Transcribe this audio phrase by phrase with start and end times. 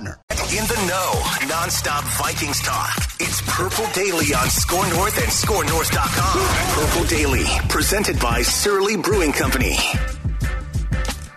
[0.00, 1.12] In the know,
[1.52, 2.96] nonstop Vikings talk.
[3.20, 6.86] It's Purple Daily on SKOR North and skornorth.com.
[6.86, 9.76] Purple Daily, presented by Surly Brewing Company.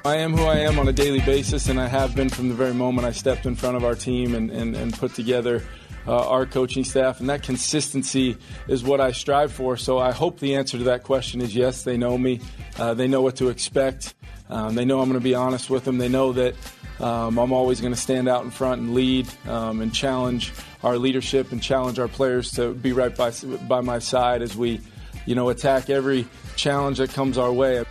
[0.06, 2.56] I am who I am on a daily basis, and I have been from the
[2.56, 5.62] very moment I stepped in front of our team and, and, and put together
[6.08, 7.20] uh, our coaching staff.
[7.20, 8.38] And that consistency
[8.70, 9.76] is what I strive for.
[9.76, 12.40] So I hope the answer to that question is yes, they know me.
[12.80, 14.16] Uh, they know what to expect.
[14.54, 15.98] Um, they know I'm going to be honest with them.
[15.98, 16.54] They know that
[17.00, 21.00] um, I'm always going to stand out in front and lead um, and challenge our
[21.00, 23.32] leadership and challenge our players to be right by,
[23.68, 24.80] by my side as we,
[25.26, 27.84] you know, attack every challenge that comes our way.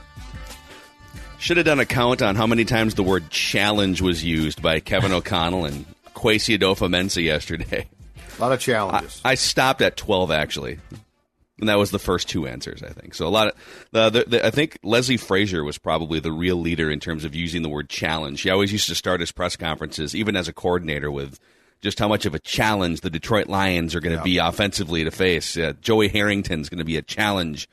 [1.39, 4.79] Should have done a count on how many times the word challenge was used by
[4.79, 7.89] Kevin O'Connell and Kwesi Adofo-Mensah yesterday.
[8.39, 9.21] A lot of challenges.
[9.25, 10.79] I, I, stopped at 12, actually.
[11.59, 13.15] And that was the first two answers, I think.
[13.15, 13.55] So a lot of
[13.91, 17.35] the, the, the, I think Leslie Frazier was probably the real leader in terms of
[17.35, 18.41] using the word challenge.
[18.41, 21.39] He always used to start his press conferences, even as a coordinator, with
[21.83, 24.25] just how much of a challenge the Detroit Lions are going to yeah.
[24.25, 25.57] be offensively to face.
[25.57, 27.69] Uh, Joey Harrington's going to be a challenge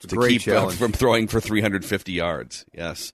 [0.00, 0.78] to keep challenge.
[0.78, 2.66] from throwing for 350 yards.
[2.72, 3.12] Yes.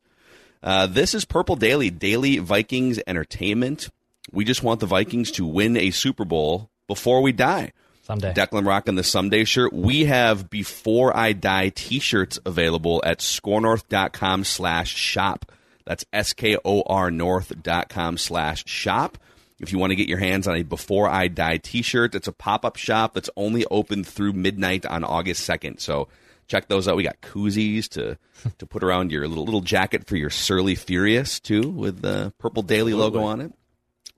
[0.62, 3.88] Uh, this is Purple Daily, daily Vikings entertainment.
[4.30, 7.72] We just want the Vikings to win a Super Bowl before we die.
[8.12, 8.34] Someday.
[8.34, 9.72] Declan rocking the Someday shirt.
[9.72, 15.50] We have Before I Die t-shirts available at skornorth.com slash shop.
[15.86, 19.18] That's S-K-O-R north.com slash shop.
[19.60, 22.32] If you want to get your hands on a Before I Die t-shirt, it's a
[22.32, 25.80] pop-up shop that's only open through midnight on August 2nd.
[25.80, 26.08] So
[26.48, 26.96] check those out.
[26.96, 28.18] We got koozies to
[28.58, 32.62] to put around your little little jacket for your surly furious too, with the purple
[32.62, 33.18] daily Absolutely.
[33.20, 33.52] logo on it.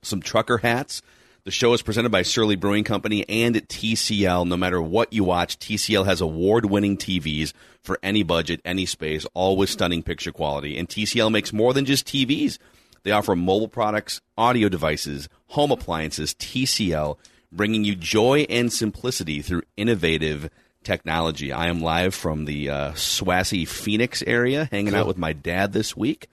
[0.03, 1.01] Some trucker hats.
[1.45, 4.49] The show is presented by Surly Brewing Company and TCL.
[4.49, 9.59] No matter what you watch, TCL has award-winning TVs for any budget, any space, all
[9.59, 10.79] with stunning picture quality.
[10.79, 12.57] And TCL makes more than just TVs.
[13.03, 16.33] They offer mobile products, audio devices, home appliances.
[16.33, 17.19] TCL,
[17.53, 20.49] bringing you joy and simplicity through innovative
[20.83, 21.53] technology.
[21.53, 25.95] I am live from the uh, Swassy Phoenix area, hanging out with my dad this
[25.95, 26.31] week.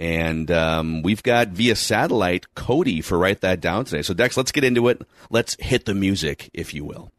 [0.00, 4.00] And um, we've got via satellite Cody for Write That Down today.
[4.00, 5.02] So, Dex, let's get into it.
[5.28, 7.12] Let's hit the music, if you will.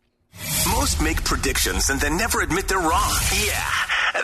[0.68, 3.16] Most make predictions and then never admit they're wrong.
[3.46, 3.70] Yeah,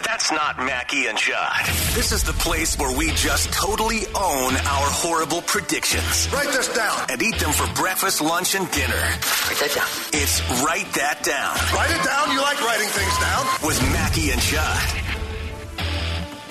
[0.04, 1.68] that's not Mackey and Judd.
[1.94, 6.28] This is the place where we just totally own our horrible predictions.
[6.34, 7.06] Write this down.
[7.12, 8.96] And eat them for breakfast, lunch, and dinner.
[8.96, 9.88] Write that down.
[10.14, 11.56] It's Write That Down.
[11.76, 12.32] Write it down.
[12.32, 13.46] You like writing things down.
[13.68, 14.82] With Mackey and Judd.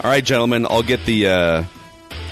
[0.05, 1.65] All right, gentlemen, I'll get the uh,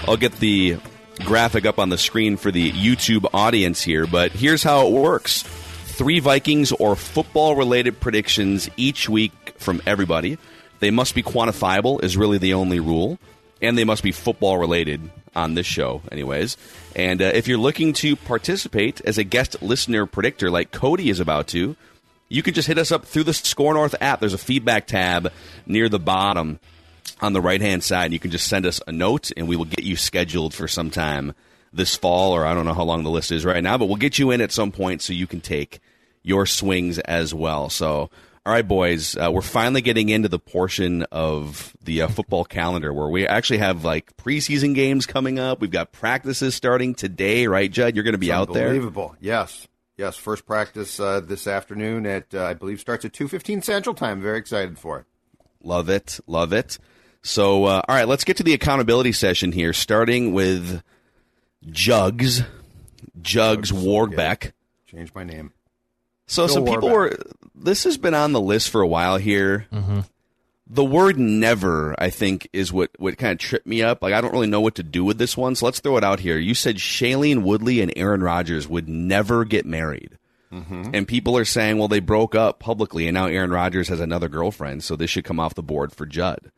[0.07, 0.77] I'll get the
[1.21, 4.05] graphic up on the screen for the YouTube audience here.
[4.05, 10.37] But here's how it works: three Vikings or football-related predictions each week from everybody.
[10.79, 13.17] They must be quantifiable, is really the only rule,
[13.61, 16.55] and they must be football-related on this show, anyways.
[16.95, 21.19] And uh, if you're looking to participate as a guest listener predictor, like Cody is
[21.19, 21.75] about to,
[22.29, 24.19] you can just hit us up through the SKOR North app.
[24.19, 25.31] There's a feedback tab
[25.65, 26.59] near the bottom
[27.21, 28.13] on the right hand side.
[28.13, 30.89] You can just send us a note, and we will get you scheduled for some
[30.89, 31.33] time
[31.71, 33.97] this fall, or I don't know how long the list is right now, but we'll
[33.97, 35.79] get you in at some point so you can take
[36.23, 37.69] your swings as well.
[37.69, 38.09] So,
[38.45, 42.93] all right, boys, uh, we're finally getting into the portion of the uh, football calendar
[42.93, 45.61] where we actually have like preseason games coming up.
[45.61, 47.95] We've got practices starting today, right, Judd?
[47.95, 48.67] You're going to be out there.
[48.67, 49.15] Unbelievable.
[49.19, 49.67] Yes.
[49.97, 53.95] Yes, first practice uh, this afternoon at uh, I believe starts at two fifteen Central
[53.95, 54.21] Time.
[54.21, 55.05] Very excited for it.
[55.63, 56.77] Love it, love it.
[57.25, 60.83] So, uh, all right, let's get to the accountability session here, starting with
[61.71, 64.53] Jugs, Jugs, Jugs, Warbeck.
[64.85, 65.51] Change my name.
[66.27, 67.17] So, Phil some people Warbeck.
[67.17, 67.31] were.
[67.55, 69.65] This has been on the list for a while here.
[70.67, 74.03] The word never, I think, is what, what kind of tripped me up.
[74.03, 76.03] Like, I don't really know what to do with this one, so let's throw it
[76.03, 76.37] out here.
[76.37, 80.19] You said Shailene Woodley and Aaron Rodgers would never get married.
[80.51, 80.91] Mm-hmm.
[80.93, 84.29] And people are saying, well, they broke up publicly, and now Aaron Rodgers has another
[84.29, 86.51] girlfriend, so this should come off the board for Judd.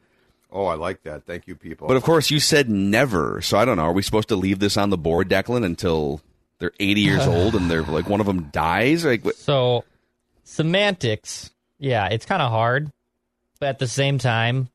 [0.51, 1.25] Oh, I like that.
[1.25, 1.87] Thank you, people.
[1.87, 3.83] But of course, you said never, so I don't know.
[3.83, 6.21] Are we supposed to leave this on the board, Declan, until
[6.59, 9.03] they're 80 years old and they're like one of them dies?
[9.03, 9.35] Like, what?
[9.35, 9.83] So,
[10.43, 12.91] semantics, yeah, it's kind of hard,
[13.59, 14.69] but at the same time,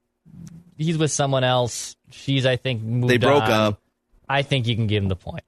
[0.77, 1.97] he's with someone else.
[2.11, 3.51] She's, I think, moved They broke on.
[3.51, 3.81] up.
[4.29, 5.45] I think you can give him the point.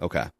[0.00, 0.18] Okay.
[0.20, 0.30] All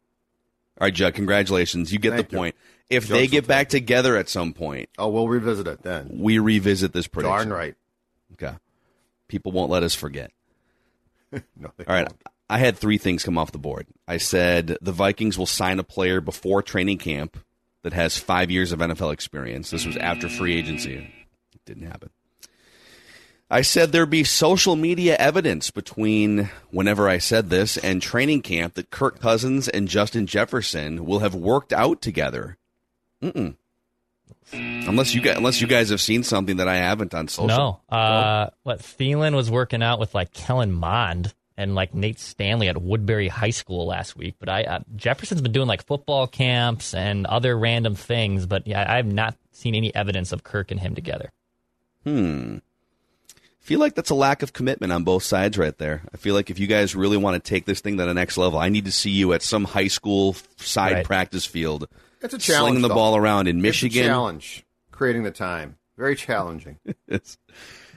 [0.81, 1.93] right, Judd, congratulations.
[1.93, 2.37] You get Thank the you.
[2.39, 2.55] point.
[2.89, 6.09] If Jokes they get back together at some point, oh, we'll revisit it then.
[6.19, 7.49] we revisit this prediction.
[7.49, 7.75] Darn right.
[8.33, 8.53] Okay.
[9.27, 10.31] People won't let us forget.
[11.57, 12.07] No, All right.
[12.07, 12.23] won't.
[12.49, 13.87] I had three things come off the board.
[14.07, 17.37] I said the Vikings will sign a player before training camp
[17.83, 19.69] that has five years of NFL experience.
[19.71, 20.95] This was after free agency.
[21.53, 22.11] It didn't happen.
[23.49, 28.73] I said there'd be social media evidence between whenever I said this and training camp
[28.75, 32.57] that Kirk Cousins and Justin Jefferson will have worked out together.
[33.21, 33.55] Mm-mm.
[34.53, 37.47] Unless you guys, unless you guys have seen something that I haven't on social.
[37.89, 37.95] No.
[37.97, 42.81] Uh, what Thielen was working out with like Kellen Mond and like Nate Stanley at
[42.81, 44.35] Woodbury High School last week.
[44.39, 48.45] But I uh, Jefferson's been doing like football camps and other random things.
[48.45, 51.31] But yeah, I have not seen any evidence of Kirk and him together.
[52.03, 52.57] Hmm.
[53.61, 56.03] feel like that's a lack of commitment on both sides right there.
[56.13, 58.37] I feel like if you guys really want to take this thing to the next
[58.37, 61.05] level, I need to see you at some high school side Right.
[61.05, 61.87] practice field.
[62.25, 62.63] It's a challenge.
[62.63, 62.95] Slinging the though.
[62.95, 64.05] ball around in It's a Michigan.
[64.05, 64.65] challenge.
[64.91, 65.77] Creating the time.
[65.97, 66.77] Very challenging.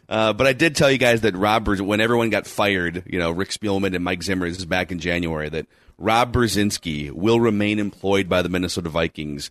[0.09, 3.31] Uh, but I did tell you guys that Rob, when everyone got fired, you know,
[3.31, 5.67] Rick Spielman and Mike Zimmer, this is back in January, that
[5.99, 9.51] Rob Brzezinski will remain employed by the Minnesota Vikings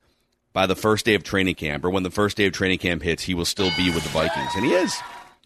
[0.53, 3.03] by the first day of training camp, or when the first day of training camp
[3.03, 4.50] hits, he will still be with the Vikings.
[4.56, 4.97] And he is.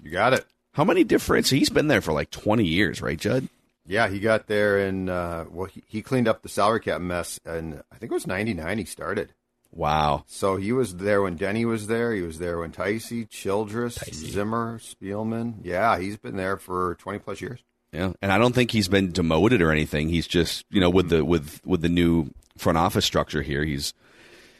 [0.01, 0.45] You got it.
[0.71, 1.45] How many different?
[1.45, 3.49] So he's been there for like 20 years, right, Judd?
[3.87, 7.39] Yeah, he got there and uh, well, he, he cleaned up the salary cap mess,
[7.45, 9.33] and I think it was '99 he started.
[9.73, 10.25] Wow.
[10.27, 12.13] So he was there when Denny was there.
[12.13, 15.55] He was there when Ticey, Childress, Zimmer, Spielman.
[15.63, 17.63] Yeah, he's been there for 20 plus years.
[17.93, 20.09] Yeah, and I don't think he's been demoted or anything.
[20.09, 23.93] He's just you know with the with with the new front office structure here, he's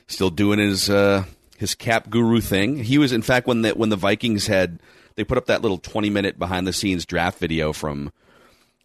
[0.08, 1.24] still doing his uh,
[1.58, 2.84] his cap guru thing.
[2.84, 4.82] He was in fact when the when the Vikings had
[5.16, 8.12] they put up that little twenty minute behind the scenes draft video from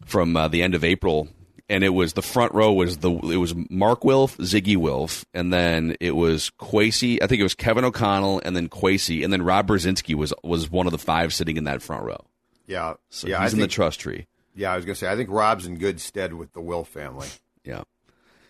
[0.05, 1.27] from uh, the end of April,
[1.69, 5.51] and it was the front row was the it was Mark Wilf, Ziggy Wilf, and
[5.51, 7.21] then it was Kwesi.
[7.21, 10.69] I think it was Kevin O'Connell, and then Kwesi, and then Rob Brzezinski was was
[10.69, 12.25] one of the five sitting in that front row.
[12.65, 14.27] Yeah, So yeah, he's I in the trust tree.
[14.53, 14.73] yeah.
[14.73, 17.27] I was gonna say, I think Rob's in good stead with the Wilf family.
[17.63, 17.83] Yeah.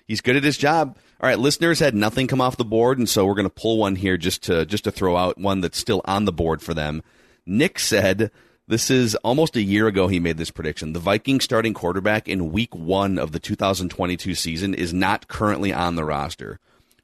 [0.08, 0.98] He's good at his job.
[1.20, 3.78] All right, listeners had nothing come off the board, and so we're going to pull
[3.78, 6.74] one here just to just to throw out one that's still on the board for
[6.74, 7.04] them.
[7.46, 8.32] Nick said
[8.68, 10.94] this is almost a year ago he made this prediction.
[10.94, 15.96] The Vikings starting quarterback in week 1 of the 2022 season is not currently on
[15.96, 16.60] the roster.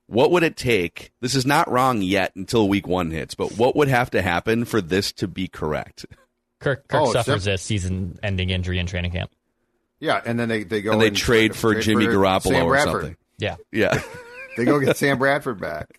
[0.08, 1.12] What would it take?
[1.22, 4.66] This is not wrong yet until week 1 hits, but what would have to happen
[4.66, 6.06] for this to be correct?
[6.60, 9.32] Kirk, Kirk Oh, suffers sim- a season-ending injury in training camp.
[10.00, 12.70] Yeah, and then they, they go And they and trade for Jimmy Garoppolo Sam or
[12.70, 12.92] Bradford.
[13.02, 13.18] something.
[13.40, 13.56] Yeah.
[13.72, 14.02] Yeah.
[14.56, 15.90] They go get Sam Bradford back.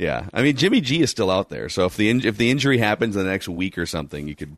[0.00, 1.68] Yeah, I mean Jimmy G is still out there.
[1.68, 4.34] So if the in- if the injury happens in the next week or something, you
[4.34, 4.56] could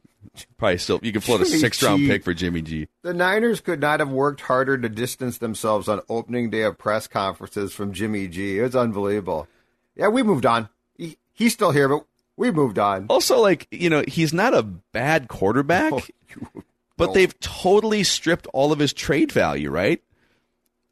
[0.56, 2.06] probably still you could float a Jimmy sixth round G.
[2.08, 2.86] pick for Jimmy G.
[3.02, 7.08] The Niners could not have worked harder to distance themselves on opening day of press
[7.08, 8.60] conferences from Jimmy G.
[8.60, 9.48] It was unbelievable.
[9.96, 10.68] Yeah, we moved on.
[10.96, 12.04] He, he's still here, but
[12.36, 13.06] we moved on.
[13.10, 15.92] Also, like you know, he's not a bad quarterback,
[16.28, 16.62] you-
[16.96, 17.12] but no.
[17.14, 20.00] they've totally stripped all of his trade value, right?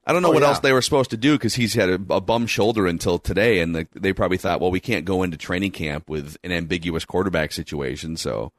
[0.07, 0.49] I don't know Oh, what yeah.
[0.49, 3.61] else they were supposed to do because he's had a, a bum shoulder until today,
[3.61, 7.05] and the, they probably thought, well, we can't go into training camp with an ambiguous
[7.05, 8.17] quarterback situation.
[8.17, 8.53] So,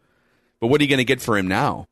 [0.60, 1.88] but what are you going to get for him now?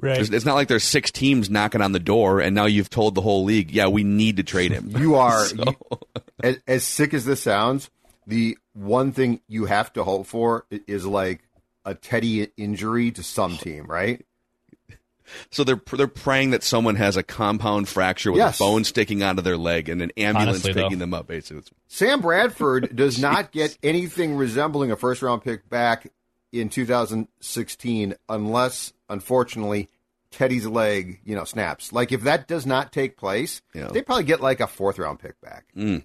[0.00, 0.14] Right.
[0.14, 3.14] There's- It's not like there's six teams knocking on the door, and now you've told
[3.14, 4.90] the whole league, yeah, we need to trade him.
[4.96, 5.98] You are So- you-
[6.42, 7.90] as, as sick as this sounds.
[8.26, 11.40] The one thing you have to hope for is like
[11.84, 14.24] a Teddy injury to some team, right?
[15.50, 18.56] So they're they're praying that someone has a compound fracture with Yes.
[18.60, 21.04] a bone sticking out of their leg and an ambulance Honestly, picking though.
[21.04, 21.26] them up.
[21.26, 26.06] Basically, Sam Bradford does not get anything resembling a first round pick back
[26.52, 29.88] in 2016 unless, unfortunately,
[30.30, 31.92] Teddy's leg, you know, snaps.
[31.92, 33.88] Like if that does not take place, Yeah.
[33.88, 35.66] they probably get like a fourth round pick back.
[35.74, 36.02] Do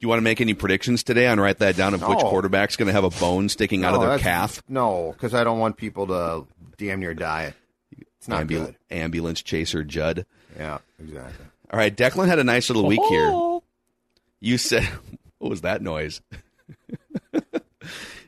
[0.00, 2.28] you want to make any predictions today on write that down of which No.
[2.28, 4.60] quarterback's going to have a bone sticking out of their calf?
[4.68, 7.54] No, because I don't want people to damn near die.
[8.22, 8.76] It's not Ambu- good.
[8.92, 10.26] Ambulance chaser Judd.
[10.56, 11.44] Yeah, exactly.
[11.72, 13.30] All right, Declan had a nice little week here.
[13.32, 13.64] Oh.
[14.38, 14.84] You said,
[15.38, 16.20] what was that noise?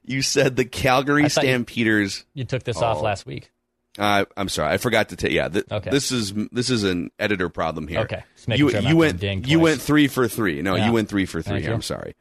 [0.06, 2.24] You said the Calgary I thought you- Stampeders.
[2.34, 3.02] You took this off Oh.
[3.02, 3.50] last week.
[3.98, 5.32] Uh, I'm sorry, I forgot to take.
[5.32, 5.88] Yeah, th- Okay.
[5.88, 8.00] this is this is an editor problem here.
[8.00, 8.22] Okay.
[8.48, 10.60] You sure you went you went three for three.
[10.60, 10.86] No, Yeah.
[10.88, 11.62] you went three for three.
[11.62, 11.72] Here.
[11.72, 12.16] I'm sorry.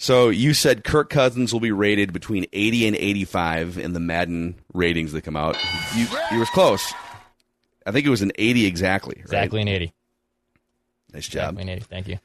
[0.00, 4.54] So you said Kirk Cousins will be rated between 80 and 85 in the Madden
[4.72, 5.56] ratings that come out.
[5.96, 6.94] You you was close.
[7.84, 9.14] I think it was an 80 exactly.
[9.16, 9.24] Right?
[9.24, 9.92] Exactly an 80.
[11.12, 11.54] Nice job.
[11.54, 11.80] Exactly an 80.
[11.86, 12.18] Thank you.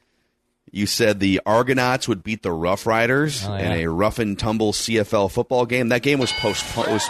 [0.70, 4.72] You said the Argonauts would beat the Rough Riders Oh, in a rough and tumble
[4.72, 5.88] CFL football game.
[5.88, 6.92] That game was postponed.
[6.92, 7.08] Was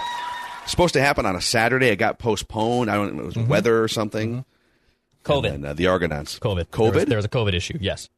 [0.67, 1.89] supposed to happen on a Saturday.
[1.89, 2.91] It got postponed.
[2.91, 3.15] I don't.
[3.17, 3.23] know.
[3.23, 4.45] It was weather or something.
[5.25, 5.53] COVID.
[5.55, 6.39] And, uh, the Argonauts.
[6.39, 6.67] COVID.
[6.67, 6.91] COVID.
[6.93, 7.79] There was, there was a COVID issue.
[7.81, 8.09] Yes.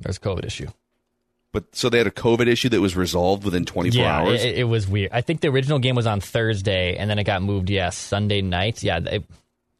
[0.00, 0.68] There's a COVID issue.
[1.52, 4.42] But so they had a COVID issue that was resolved within 24 yeah, hours.
[4.42, 5.10] It, it was weird.
[5.12, 7.70] I think the original game was on Thursday, and then it got moved.
[7.70, 8.82] Yeah, Sunday night.
[8.82, 9.24] Yeah, it,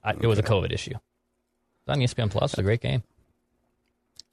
[0.04, 0.92] I, it was a COVID issue.
[0.94, 2.52] It's on ESPN Plus.
[2.52, 3.02] It's a great game.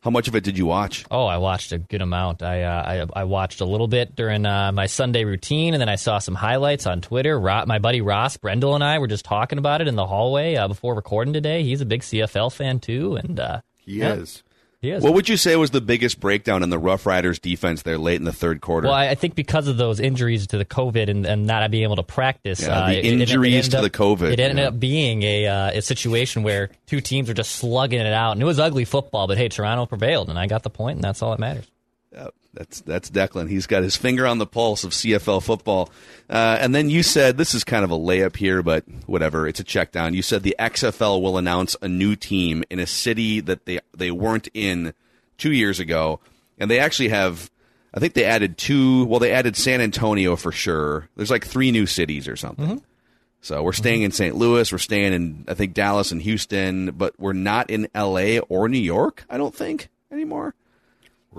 [0.02, 1.04] How much of it did you watch?
[1.12, 2.42] Oh, I watched a good amount.
[2.42, 5.90] I uh, I, I watched a little bit during uh, my Sunday routine, and then
[5.90, 7.38] I saw some highlights on Twitter.
[7.38, 10.56] Ro- my buddy Ross Brendel and I were just talking about it in the hallway
[10.56, 11.64] uh, before recording today.
[11.64, 14.14] He's a big CFL fan too, and uh, He Yeah.
[14.14, 14.42] is.
[14.82, 18.16] What would you say was the biggest breakdown in the Rough Riders defense there late
[18.16, 18.88] in the third quarter?
[18.88, 21.98] Well, I, think because of those injuries to the COVID and, and not being able
[21.98, 24.40] to practice, Yeah, uh, the it- it- it injuries ended to up- the COVID, it
[24.40, 24.68] ended yeah.
[24.70, 28.42] up being a uh, a situation where two teams were just slugging it out, and
[28.42, 29.28] it was ugly football.
[29.28, 31.66] But hey, Toronto prevailed, and I got the point, and that's all that matters.
[32.14, 33.50] Yep, that's that's Declan.
[33.50, 35.92] He's got his finger on the pulse of CFL football.
[36.30, 39.48] Uh, and then you said this is kind of a layup here, but whatever.
[39.48, 40.14] It's a check down.
[40.14, 44.12] You said the XFL will announce a new team in a city that they they
[44.12, 44.94] weren't in
[45.38, 46.20] two years ago,
[46.58, 47.52] and they actually have.
[47.94, 49.06] I think they added two.
[49.06, 51.10] Well, they added San Antonio for sure.
[51.16, 52.84] There's like three new cities or something.
[53.42, 54.36] So we're staying in St.
[54.36, 54.72] Louis.
[54.72, 58.40] We're staying in I think Dallas and Houston, but we're not in L.A.
[58.40, 59.26] or New York.
[59.30, 60.56] I don't think anymore.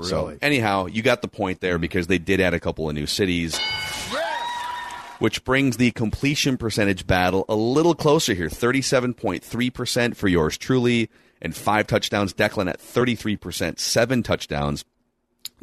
[0.03, 0.39] So Really?
[0.41, 1.83] anyhow, you got the point there mm-hmm.
[1.83, 3.59] because they did add a couple of new cities.
[5.19, 8.49] Which brings the completion percentage battle a little closer here.
[8.49, 11.11] 37.3% for yours truly,
[11.43, 12.33] and five touchdowns.
[12.33, 14.85] Declan at 33%, seven touchdowns.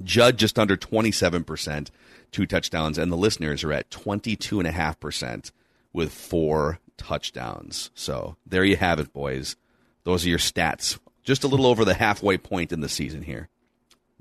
[0.04, 1.90] Judd just under 27%,
[2.32, 3.00] two touchdowns.
[3.00, 5.52] And the listeners are at 22.5%
[5.92, 7.90] with four touchdowns.
[7.96, 9.56] So there you have it, boys.
[10.04, 11.00] Those are your stats.
[11.24, 13.50] Just a little over the halfway point in the season here.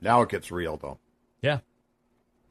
[0.00, 0.98] Now it gets real, though.
[1.42, 1.60] Yeah,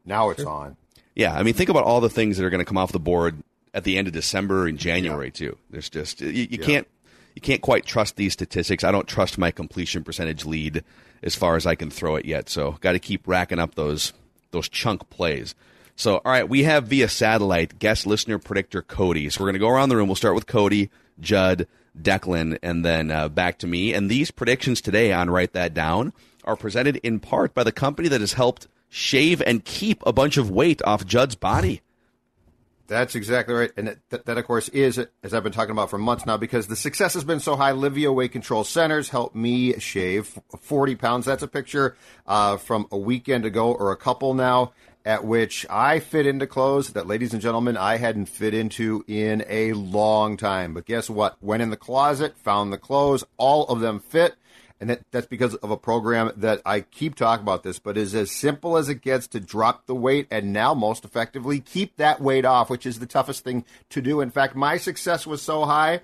[0.06, 0.78] Now it's on.
[1.16, 3.00] Yeah, I mean, think about all the things that are going to come off the
[3.00, 3.42] board
[3.74, 5.58] at the end of December and January too.
[5.70, 6.88] There's just you, you can't
[7.36, 8.84] you can't quite trust these statistics.
[8.84, 10.84] I don't trust my completion percentage lead
[11.24, 12.50] as far as I can throw it yet.
[12.50, 14.14] So, got to keep racking up those
[14.52, 15.56] those chunk plays.
[15.98, 19.30] So, all right, we have via satellite guest listener predictor Cody.
[19.30, 20.08] So we're going to go around the room.
[20.08, 20.90] We'll start with Cody,
[21.22, 21.68] Judd,
[22.00, 23.94] Declan, and then uh, back to me.
[23.94, 26.12] And these predictions today on Write That Down
[26.46, 30.38] are presented in part by the company that has helped shave and keep a bunch
[30.38, 31.82] of weight off Judd's body.
[32.88, 33.72] That's exactly right.
[33.76, 36.68] And that, that, of course, is, as I've been talking about for months now, because
[36.68, 37.72] the success has been so high.
[37.72, 41.26] Livea Weight Control Centers helped me shave 40 pounds.
[41.26, 41.98] That's a picture
[42.28, 44.74] uh, from a weekend ago or a couple now,
[45.04, 49.44] at which I fit into clothes that, ladies and gentlemen, I hadn't fit into in
[49.48, 50.76] a long time.
[50.76, 51.42] But guess what?
[51.42, 54.36] Went in the closet, found the clothes, all of them fit.
[54.80, 58.14] And that, that's because of a program that I keep talking about this, but is
[58.14, 62.20] as simple as it gets to drop the weight and now most effectively keep that
[62.20, 64.20] weight off, which is the toughest thing to do.
[64.20, 66.02] In fact, my success was so high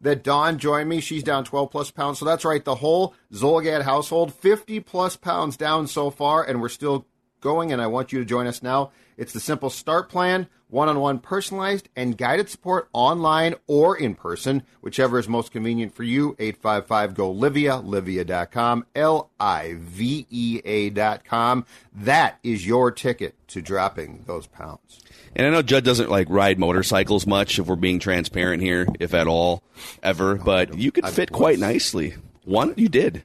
[0.00, 1.00] that Dawn joined me.
[1.00, 2.18] She's down 12 plus pounds.
[2.18, 2.64] So that's right.
[2.64, 7.06] The whole Zulgad household, 50 plus pounds down so far, and we're still
[7.40, 7.72] going.
[7.72, 8.90] And I want you to join us now.
[9.16, 14.14] It's the simple start plan, one on one personalized and guided support online or in
[14.14, 16.36] person, whichever is most convenient for you.
[16.38, 21.64] 855 GO Livea, livea.com, L I V E A.com.
[21.94, 25.00] That is your ticket to dropping those pounds.
[25.34, 29.14] And I know Judd doesn't like ride motorcycles much, if we're being transparent here, if
[29.14, 29.62] at all,
[30.02, 30.36] ever.
[30.36, 32.14] But you could fit quite nicely.
[32.44, 33.24] One, you did.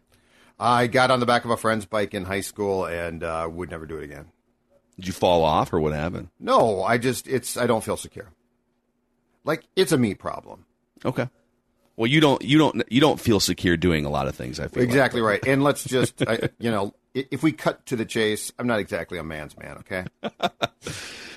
[0.59, 3.69] I got on the back of a friend's bike in high school and uh, would
[3.71, 4.27] never do it again.
[4.95, 6.29] Did you fall off, or what happened?
[6.39, 8.31] No, I just it's I don't feel secure.
[9.43, 10.65] Like it's a me problem.
[11.03, 11.29] Okay.
[11.95, 14.59] Well, you don't, you don't, you don't feel secure doing a lot of things.
[14.59, 14.89] I feel like.
[14.89, 15.45] Exactly right.
[15.45, 19.17] And let's just I, you know if we cut to the chase, I'm not exactly
[19.17, 20.05] a man's man, okay?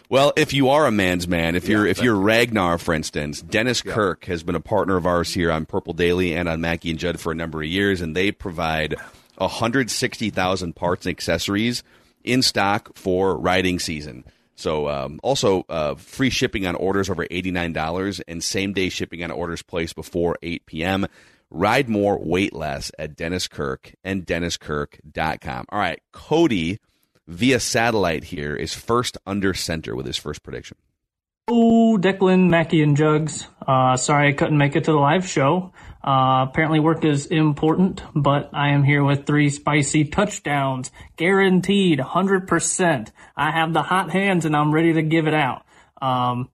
[0.08, 3.82] Well, if you are a man's man, if you're if you're Ragnar, for instance, Dennis
[3.82, 6.98] Kirk has been a partner of ours here on Purple Daily and on Mackey and
[6.98, 8.94] Judd for a number of years, and they provide
[9.38, 11.82] 160,000 parts and accessories
[12.26, 14.24] in stock for riding season.
[14.54, 19.30] So, um, also uh, free shipping on orders over $89 and same day shipping on
[19.30, 21.06] orders placed before 8 p.m.
[21.50, 25.66] Ride more, wait less at Dennis Kirk and DennisKirk.com.
[25.68, 26.80] All right, Cody
[27.26, 30.76] via satellite here is first under center with his first prediction.
[31.48, 33.46] Oh, Declan, Mackey, and Jugs.
[33.64, 35.72] Uh, sorry I couldn't make it to the live show.
[36.06, 40.92] Uh, apparently work is important, but I am here with three spicy touchdowns.
[41.16, 43.08] Guaranteed, 100%.
[43.36, 45.66] I have the hot hands and I'm ready to give it out.
[46.00, 46.48] Um,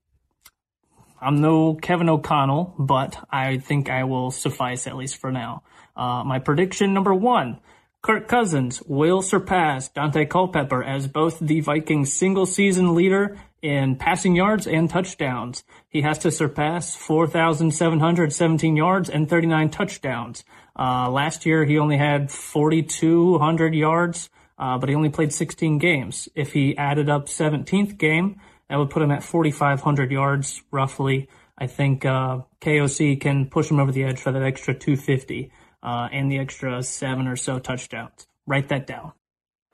[1.21, 5.62] I'm no Kevin O'Connell, but I think I will suffice at least for now.
[5.94, 7.61] Uh, my prediction number one.
[8.00, 14.35] Kirk Cousins will surpass Daunte Culpepper as both the Vikings single season leader in passing
[14.35, 15.64] yards and touchdowns.
[15.88, 20.45] He has to surpass 4,717 yards and 39 touchdowns.
[20.76, 24.28] Uh, last year he only had 4,200 yards,
[24.59, 26.28] uh, but he only played 16 games.
[26.35, 31.28] If he added up 17th game, that would put him at 4,500 yards roughly.
[31.57, 35.52] I think uh, KOC can push him over the edge for that extra 250
[35.83, 38.26] uh, and the extra seven or so touchdowns.
[38.47, 39.12] Write that down.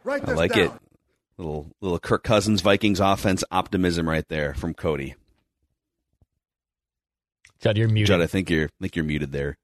[0.04, 0.66] Write I like down.
[0.66, 0.72] it.
[1.38, 5.14] Little little Kirk Cousins Vikings offense optimism right there from Cody.
[7.60, 8.08] Judd, you're muted.
[8.08, 9.56] Judd, I think you're I think you're muted there.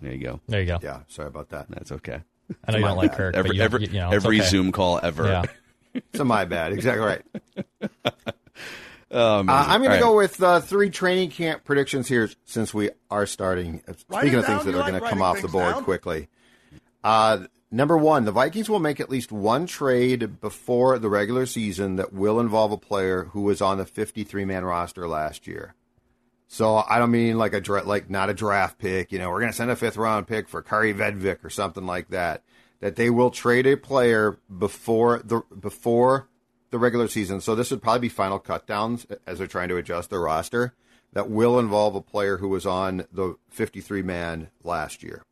[0.00, 0.40] There you go.
[0.48, 0.78] there you go.
[0.82, 1.66] Yeah, sorry about that.
[1.68, 2.22] That's okay.
[2.66, 4.48] I know you don't like Kirk, Every but you, every, you know, every okay.
[4.48, 5.26] Zoom call ever.
[5.26, 5.42] Yeah.
[5.94, 6.72] It's my bad.
[6.72, 7.22] Exactly right.
[9.14, 9.40] Oh.
[9.40, 10.00] Uh, I'm going All to right.
[10.00, 13.82] go with uh, three training camp predictions here since we are starting.
[13.86, 14.66] uh, Write Speaking of things down.
[14.72, 15.84] that are like going to come off the board down?
[15.84, 16.28] quickly.
[17.04, 17.40] Uh,
[17.72, 22.12] number one, the Vikings will make at least one trade before the regular season that
[22.12, 25.74] will involve a player who was on the 53 man roster last year.
[26.46, 29.10] So I don't mean like a dra- like not a draft pick.
[29.10, 31.86] You know, we're going to send a fifth round pick for Kaare Vedvik or something
[31.86, 32.42] like that.
[32.80, 36.28] That they will trade a player before the before
[36.70, 37.40] the regular season.
[37.40, 40.74] So this would probably be final cut downs as they're trying to adjust their roster.
[41.14, 45.22] That will involve a player who was on the 53 man last year.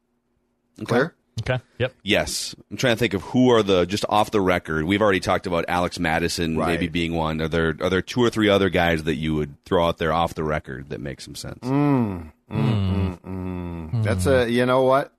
[0.84, 1.14] Clear?
[1.42, 1.58] Okay.
[1.78, 1.94] Yep.
[2.02, 4.84] Yes, I'm trying to think of who are the just off the record.
[4.84, 6.66] We've already talked about Alex Mattison Right.
[6.68, 7.40] maybe being one.
[7.40, 10.12] Are there are there two or three other guys that you would throw out there
[10.12, 11.60] off the record that make some sense?
[11.60, 14.02] Mm, mm, mm, mm.
[14.02, 15.12] That's a you know what?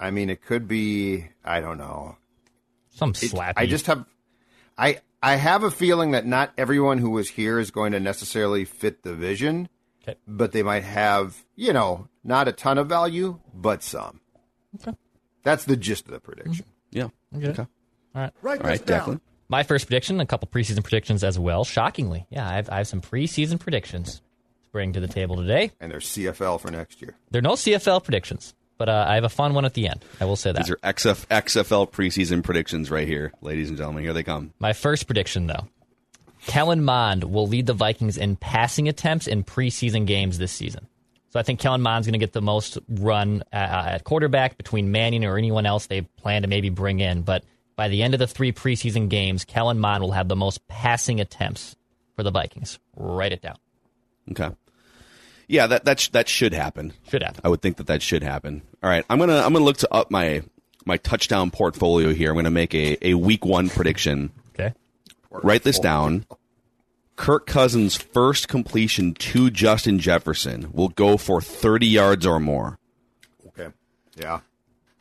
[0.00, 1.28] I mean, it could be.
[1.44, 2.16] I don't know.
[2.90, 4.04] Some It- I just have.
[4.78, 8.64] I I have a feeling that not everyone who was here is going to necessarily
[8.64, 9.68] fit the vision,
[10.02, 10.18] Okay.
[10.26, 14.20] but they might have you know not a ton of value, but some.
[14.76, 14.96] Okay.
[15.42, 16.64] That's the gist of the prediction.
[16.90, 17.08] Yeah.
[17.36, 17.48] Okay.
[17.48, 17.66] Okay.
[18.14, 18.32] All right.
[18.42, 19.06] Write All this right, down.
[19.16, 19.20] Declan.
[19.48, 21.64] My first prediction, a couple preseason predictions as well.
[21.64, 24.22] Shockingly, yeah, I have, I have some preseason predictions to
[24.72, 25.70] bring to the table today.
[25.80, 27.14] And there's CFL for next year.
[27.30, 30.02] There are no CFL predictions, but uh, I have a fun one at the end.
[30.18, 30.64] I will say that.
[30.64, 34.02] These are XF, XFL preseason predictions right here, ladies and gentlemen.
[34.02, 34.54] Here they come.
[34.58, 35.68] My first prediction, though
[36.46, 40.88] Kellen Mond will lead the Vikings in passing attempts in preseason games this season.
[41.34, 44.92] So I think Kellen Mond's going to get the most run uh, at quarterback between
[44.92, 47.22] Manning or anyone else they plan to maybe bring in.
[47.22, 47.42] But
[47.74, 51.20] by the end of the three preseason games, Kellen Mond will have the most passing
[51.20, 51.74] attempts
[52.14, 52.78] for the Vikings.
[52.94, 53.56] Write it down.
[54.30, 54.50] Okay.
[55.48, 56.92] Yeah, that that sh- that should happen.
[57.08, 57.40] Should happen.
[57.42, 58.62] I would think that that should happen.
[58.80, 60.42] All right, I'm gonna I'm gonna look to up my
[60.86, 62.30] my touchdown portfolio here.
[62.30, 64.30] I'm gonna make a, a week one prediction.
[64.54, 64.72] Okay.
[65.30, 66.26] Write this down.
[67.16, 72.78] Kirk Cousins' first completion to Justin Jefferson will go for 30 yards or more.
[73.48, 73.68] Okay.
[74.16, 74.40] Yeah.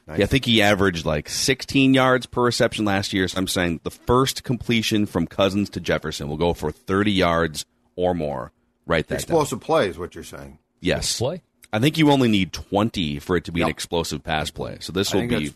[0.06, 0.20] Nice.
[0.20, 3.28] Yeah, I think he averaged like 16 yards per reception last year.
[3.28, 7.66] So I'm saying the first completion from Cousins to Jefferson will go for 30 yards
[7.96, 8.52] or more.
[8.86, 9.20] Write that down.
[9.22, 10.60] Explosive play is what you're saying.
[10.82, 11.18] Yes.
[11.18, 11.42] Play.
[11.72, 14.78] I think you only need 20 for it to be an explosive pass play.
[14.82, 15.54] So this will be that's-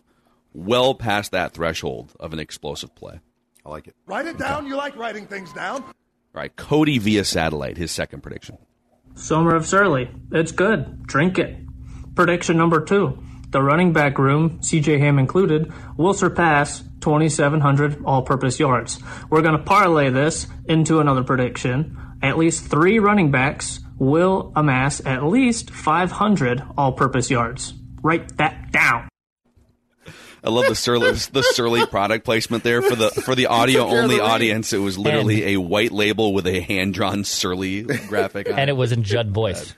[0.53, 3.19] well past that threshold of an explosive play.
[3.65, 3.95] I like it.
[4.05, 4.65] Write it down.
[4.65, 5.83] You like writing things down.
[6.37, 8.59] All right, Cody via satellite, his second prediction.
[9.15, 10.11] Summer of Surly.
[10.31, 11.07] It's good.
[11.07, 11.57] Drink it.
[12.13, 13.17] Prediction number two.
[13.49, 18.99] The running back room, CJ Ham included, will surpass 2,700 all purpose yards.
[19.31, 21.97] We're going to parlay this into another prediction.
[22.21, 27.73] At least three running backs will amass at least 500 all purpose yards.
[28.03, 29.09] Write that down.
[30.47, 34.19] I love the Surly the Surly product placement there for the for the audio only
[34.21, 34.71] audience.
[34.71, 38.47] It was literally a white label with a hand drawn Surly graphic.
[38.49, 39.75] On And it was in Judd voice.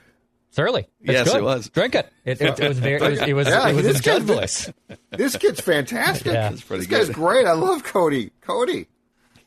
[0.52, 0.88] Surly.
[1.00, 1.36] It's Yes, good.
[1.38, 1.68] it was.
[1.70, 2.12] Drink it.
[2.24, 2.96] It, it, it was very.
[2.96, 3.20] It was.
[3.20, 4.72] It was, Yeah, it was this in Judd voice.
[5.10, 6.32] This kid's fantastic.
[6.32, 6.50] Yeah.
[6.52, 7.46] It's pretty this guy's great.
[7.46, 8.30] I love Cody.
[8.40, 8.86] Cody.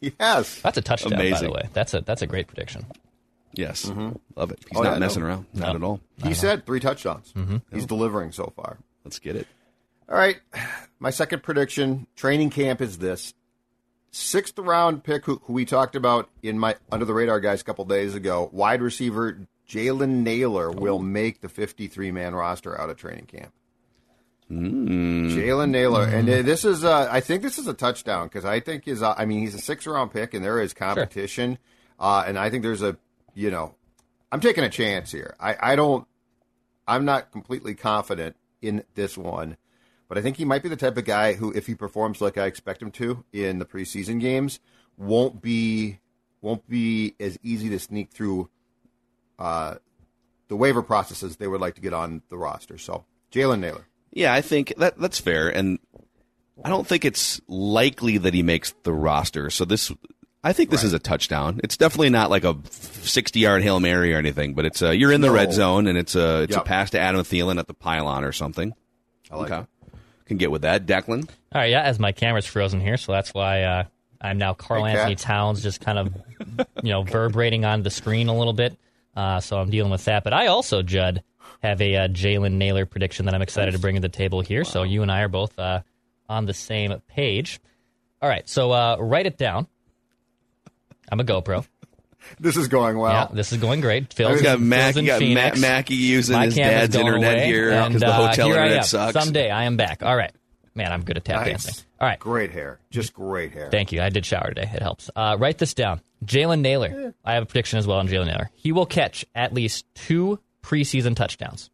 [0.02, 0.60] Yes.
[0.62, 1.70] That's a touchdown, by the way.
[1.74, 2.86] That's a that's a great prediction.
[3.56, 3.86] Yes,
[4.36, 4.60] love it.
[4.70, 5.30] He's Oh, not yeah, messing no.
[5.30, 6.02] around, not at all.
[6.24, 7.32] He said three touchdowns.
[7.34, 7.58] Mm-hmm.
[7.72, 8.78] He's delivering so far.
[9.06, 9.48] Let's get it.
[10.14, 10.40] All right.
[11.00, 13.34] My second prediction training camp is this.
[14.12, 17.64] Sixth round pick, who, who we talked about in my under the radar guys a
[17.64, 22.98] couple days ago, wide receiver Jalen Nailor will make the 53 man roster out of
[22.98, 23.52] training camp.
[24.52, 25.32] Mm.
[25.32, 28.60] Jalen Nailor, and uh, this is, uh, I think this is a touchdown because I
[28.60, 31.58] think his, uh, I mean, he's a six round pick, and there is competition,
[32.00, 32.98] uh, and I think there's a,
[33.34, 33.74] you know,
[34.32, 35.36] I'm taking a chance here.
[35.40, 36.06] I, I don't,
[36.88, 39.58] I'm not completely confident in this one,
[40.08, 42.38] but I think he might be the type of guy who, if he performs like
[42.38, 44.60] I expect him to in the preseason games,
[44.98, 46.00] won't be,
[46.42, 48.50] won't be as easy to sneak through,
[49.40, 49.76] uh,
[50.50, 52.78] the waiver processes they would like to get on the roster.
[52.78, 53.88] So Jalen Nailor.
[54.12, 55.80] Yeah, I think that that's fair, and
[56.64, 59.50] I don't think it's likely that he makes the roster.
[59.50, 59.92] So this,
[60.44, 61.60] I think this is a touchdown.
[61.64, 65.22] It's definitely not like a sixty-yard hail mary or anything, but it's a, you're in
[65.22, 65.34] the No.
[65.34, 68.32] red zone, and it's a it's a pass to Adam Thielen at the pylon or
[68.32, 68.74] something.
[69.32, 69.66] I like okay,
[70.34, 70.86] can get with that.
[70.86, 73.84] Declan, All right, yeah, as my camera's frozen here, so that's why uh,
[74.20, 75.24] I'm now Karl Hey, Anthony Kat.
[75.24, 76.14] Towns just kind of,
[76.84, 78.78] you know, vibrating on the screen a little bit.
[79.16, 80.24] Uh, so I'm dealing with that.
[80.24, 81.24] But I also, Judd,
[81.62, 84.64] have a uh, Jalen Nailor prediction that I'm excited to bring to the table here.
[84.64, 85.82] So you and I are both uh,
[86.28, 87.60] on the same page.
[88.22, 89.68] All right, so uh, write it down.
[91.12, 91.66] I'm a GoPro.
[92.40, 93.12] This is going well.
[93.12, 94.14] Yeah, this is going great.
[94.14, 95.60] Phil's, you got Phil's Mac, in you got Ma- Phoenix.
[95.60, 98.64] Mackey using My his dad's internet away, here and, because the uh, hotel here I
[98.66, 99.14] internet sucks.
[99.14, 100.04] Someday I am back.
[100.04, 100.32] All right,
[100.76, 101.64] man, I'm good at tap Nice.
[101.66, 101.86] dancing.
[102.00, 102.80] All right, Great hair.
[102.92, 103.70] Just great hair.
[103.72, 104.02] Thank you.
[104.02, 104.70] I did shower today.
[104.74, 105.10] It helps.
[105.16, 106.02] Uh, write this down.
[106.26, 107.14] Jalen Nailor.
[107.24, 108.50] I have a prediction as well on Jalen Nailor.
[108.56, 111.70] He will catch at least two preseason touchdowns.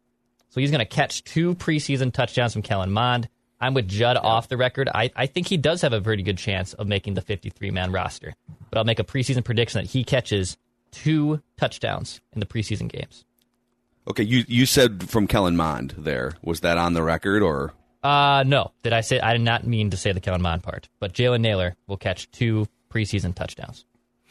[0.50, 3.28] So he's going to catch two preseason touchdowns from Kellen Mond.
[3.60, 4.88] I'm with Judd off the record.
[4.94, 7.92] I, I think he does have a pretty good chance of making the 53 man
[7.92, 8.34] roster.
[8.70, 10.56] But I'll make a preseason prediction that he catches
[10.92, 13.24] two touchdowns in the preseason games.
[14.08, 16.32] Okay, you you said from Kellen Mond there.
[16.42, 17.74] Was that on the record or?
[18.02, 18.72] Uh, no.
[18.82, 19.20] Did I say?
[19.20, 20.88] I did not mean to say the Kellen Mond part.
[20.98, 23.84] But Jalen Nailor will catch two preseason touchdowns.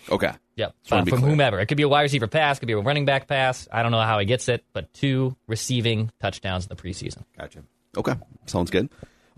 [0.09, 0.31] Okay.
[0.55, 0.75] Yep.
[0.91, 1.59] Uh, from whomever.
[1.59, 3.67] It could be a wide receiver pass, could be a running back pass.
[3.71, 7.23] I don't know how he gets it, but two receiving touchdowns in the preseason.
[7.37, 7.63] Gotcha.
[7.97, 8.13] Okay,
[8.45, 8.89] sounds good.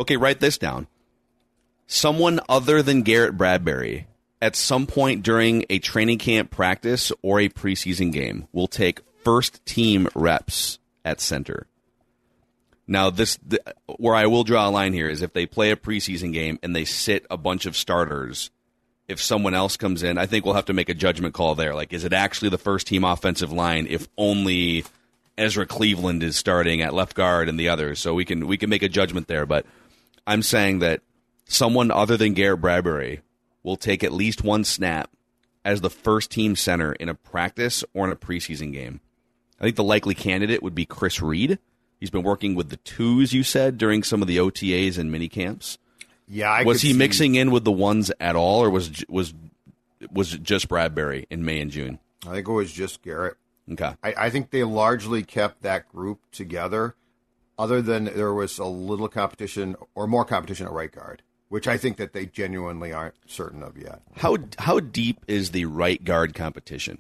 [0.02, 0.88] Okay, write this down.
[1.86, 4.08] Someone other than Garrett Bradbury
[4.42, 9.64] at some point during a training camp practice or a preseason game will take first
[9.64, 11.68] team reps at center.
[12.88, 13.62] Now, this th-
[13.98, 16.76] where I will draw a line here is if they play a preseason game and
[16.76, 18.50] they sit a bunch of starters.
[19.08, 21.76] If someone else comes in, I think we'll have to make a judgment call there.
[21.76, 24.84] Like, is it actually the first team offensive line if only
[25.38, 28.00] Ezra Cleveland is starting at left guard and the others?
[28.00, 29.46] So we can we can make a judgment there.
[29.46, 29.66] But
[30.28, 31.02] I'm saying that
[31.46, 33.22] someone other than Garrett Bradbury
[33.64, 35.10] will take at least one snap
[35.64, 39.00] as the first team center in a practice or in a preseason game.
[39.60, 41.60] I think the likely candidate would be Chris Reed.
[42.00, 45.30] He's been working with the twos, you said, during some of the OTAs and mini
[45.30, 45.78] camps.
[46.28, 49.34] Yeah, I was he see- mixing in with the ones at all, or was was
[50.12, 52.00] was it just Bradbury in May and June?
[52.26, 53.38] I think it was just Garrett.
[53.72, 53.94] Okay.
[54.02, 56.96] I, I think they largely kept that group together,
[57.62, 61.78] other than there was a little competition or more competition at right guard, which I
[61.78, 64.02] think that they genuinely aren't certain of yet.
[64.16, 66.98] How how deep is the right guard competition?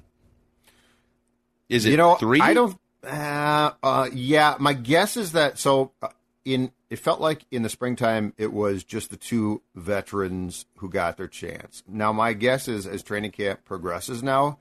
[1.68, 2.40] Is it you know, three?
[2.40, 2.78] I don't.
[3.04, 5.92] Uh, uh, yeah, my guess is that so.
[6.00, 6.10] Uh,
[6.44, 11.18] in it felt like in the springtime it was just the two veterans who got
[11.18, 11.84] their chance.
[11.88, 14.58] Now my guess is as training camp progresses now,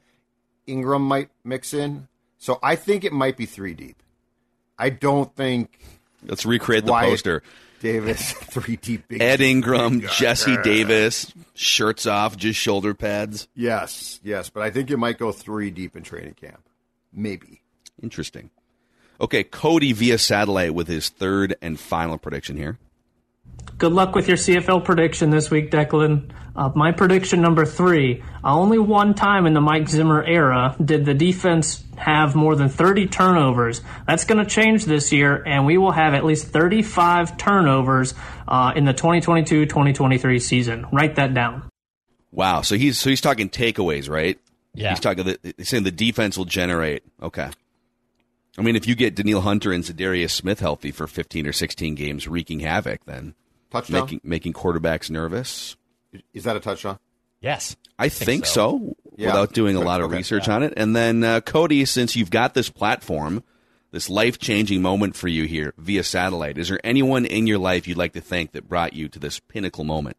[0.66, 2.08] Ingram might mix in.
[2.36, 4.02] So I think it might be three deep.
[4.80, 5.78] I don't think
[6.26, 7.42] Let's recreate the Wyatt poster.
[7.80, 9.08] Davis three deep.
[9.08, 10.10] Big Ed Ingram, big.
[10.10, 13.46] Jesse Davis, shirts off, just shoulder pads.
[13.54, 16.66] Yes, yes, but I think it might go three deep in training camp.
[17.12, 17.60] Maybe.
[18.02, 18.50] Interesting.
[19.20, 22.78] Okay, Cody via satellite with his third and final prediction here.
[23.78, 26.30] Good luck with your CFL prediction this week, Declan.
[26.54, 28.22] Uh, my prediction number three.
[28.44, 32.68] Uh, only one time in the Mike Zimmer era did the defense have more than
[32.68, 33.80] 30 turnovers.
[34.06, 38.14] That's going to change this year, and we will have at least 35 turnovers
[38.48, 40.86] uh, in the 2022-2023 season.
[40.92, 41.68] Write that down.
[42.32, 42.62] Wow.
[42.62, 44.38] So he's so he's talking takeaways, right?
[44.74, 44.90] Yeah.
[44.90, 45.24] He's talking.
[45.24, 47.02] The, he's saying the defense will generate.
[47.22, 47.48] Okay.
[48.58, 51.94] I mean, if you get Danielle Hunter and Za'Darius Smith healthy for 15 or 16
[51.94, 53.34] games, wreaking havoc, then
[53.70, 54.00] Touchdown?
[54.00, 55.76] making making quarterbacks nervous.
[56.34, 56.98] Is that a touchdown?
[57.40, 57.76] Yes.
[57.98, 59.28] I think, so, Yeah.
[59.28, 60.16] without doing a lot of okay.
[60.16, 60.74] research on it.
[60.76, 63.42] And then, uh, Cody, since you've got this platform,
[63.92, 67.86] this life changing moment for you here via satellite, is there anyone in your life
[67.86, 70.16] you'd like to thank that brought you to this pinnacle moment?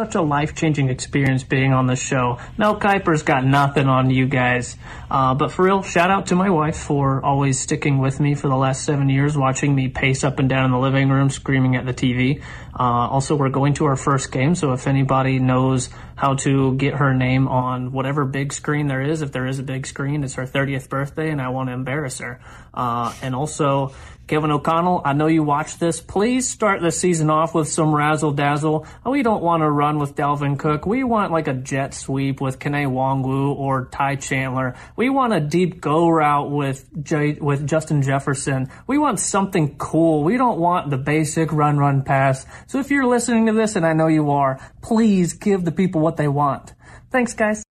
[0.00, 2.38] Such a life changing experience being on the show.
[2.56, 4.78] Mel Kiper's got nothing on you guys.
[5.10, 8.48] Uh, but for real, shout out to my wife for always sticking with me for
[8.48, 11.76] the last seven years, watching me pace up and down in the living room, screaming
[11.76, 12.40] at the TV.
[12.72, 16.94] Uh, also, we're going to our first game, so if anybody knows how to get
[16.94, 19.22] her name on whatever big screen there is.
[19.22, 22.18] If there is a big screen, it's her 30th birthday, and I want to embarrass
[22.18, 22.40] her.
[22.74, 23.94] Uh, and also,
[24.30, 26.00] Kevin O'Connell, I know you watched this.
[26.00, 28.86] Please start the season off with some razzle dazzle.
[29.04, 30.86] We don't want to run with Dalvin Cook.
[30.86, 34.76] We want like a jet sweep with Kene Nwangwu or Ty Chandler.
[34.94, 38.70] We want a deep go route with J- with Justin Jefferson.
[38.86, 40.22] We want something cool.
[40.22, 42.46] We don't want the basic run, run, pass.
[42.68, 46.02] So if you're listening to this, and I know you are, please give the people
[46.02, 46.72] what they want.
[47.10, 47.64] Thanks, guys.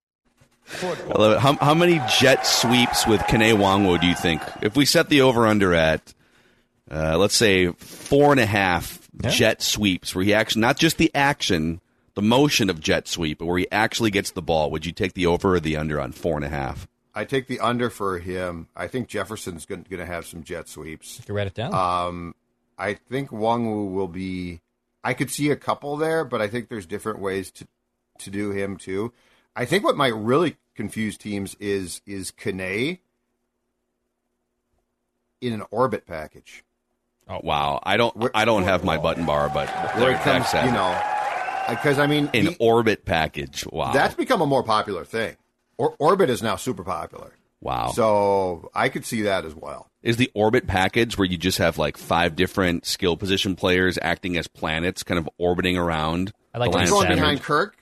[0.83, 1.39] I love it.
[1.39, 4.41] How, how many jet sweeps with Kene Nwangwu do you think?
[4.61, 6.13] If we set the over under at,
[6.91, 9.29] uh, let's say four and a half Yeah.
[9.29, 11.81] jet sweeps, where he actually not just the action,
[12.15, 15.13] the motion of jet sweep, but where he actually gets the ball, would you take
[15.13, 16.87] the over or the under on four and a half?
[17.13, 18.67] I take the under for him.
[18.75, 21.17] I think Jefferson's going to have some jet sweeps.
[21.19, 21.73] You can write it down.
[21.73, 22.35] Um,
[22.77, 24.61] I think Nwangwu will be.
[25.03, 27.67] I could see a couple there, but I think there's different ways to
[28.19, 29.11] to do him too.
[29.55, 32.99] I think what might really confuse teams is is Kane
[35.41, 36.63] in an orbit package.
[37.29, 40.71] Oh wow, I don't, I don't have my button bar, but there, it comes, you
[40.71, 40.99] know,
[41.69, 43.65] because I mean, an the- orbit package.
[43.71, 45.37] Wow, that's become a more popular thing.
[45.77, 47.31] Or, orbit is now super popular.
[47.61, 47.91] wow.
[47.93, 49.89] So I could see that as well.
[50.03, 54.35] is the orbit package where you just have like five different skill position players acting
[54.37, 57.77] as planets, kind of orbiting around I like the to land going behind Kirk.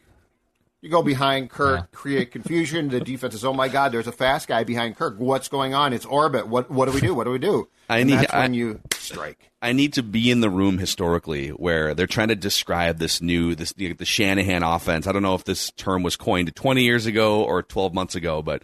[0.82, 2.90] You go behind Kirk, create confusion.
[2.90, 5.16] The defense is, oh my God, there's a fast guy behind Kirk.
[5.18, 5.92] What's going on?
[5.92, 6.48] It's orbit.
[6.48, 7.16] What what do we do?
[7.16, 7.68] What do we do?
[7.90, 9.50] I And need- that's I- when you strike.
[9.60, 13.56] I need to be in the room historically where they're trying to describe this new
[13.56, 15.08] this the, the Shanahan offense.
[15.08, 18.44] I don't know if this term was coined 20 years ago or 12 months ago,
[18.44, 18.62] but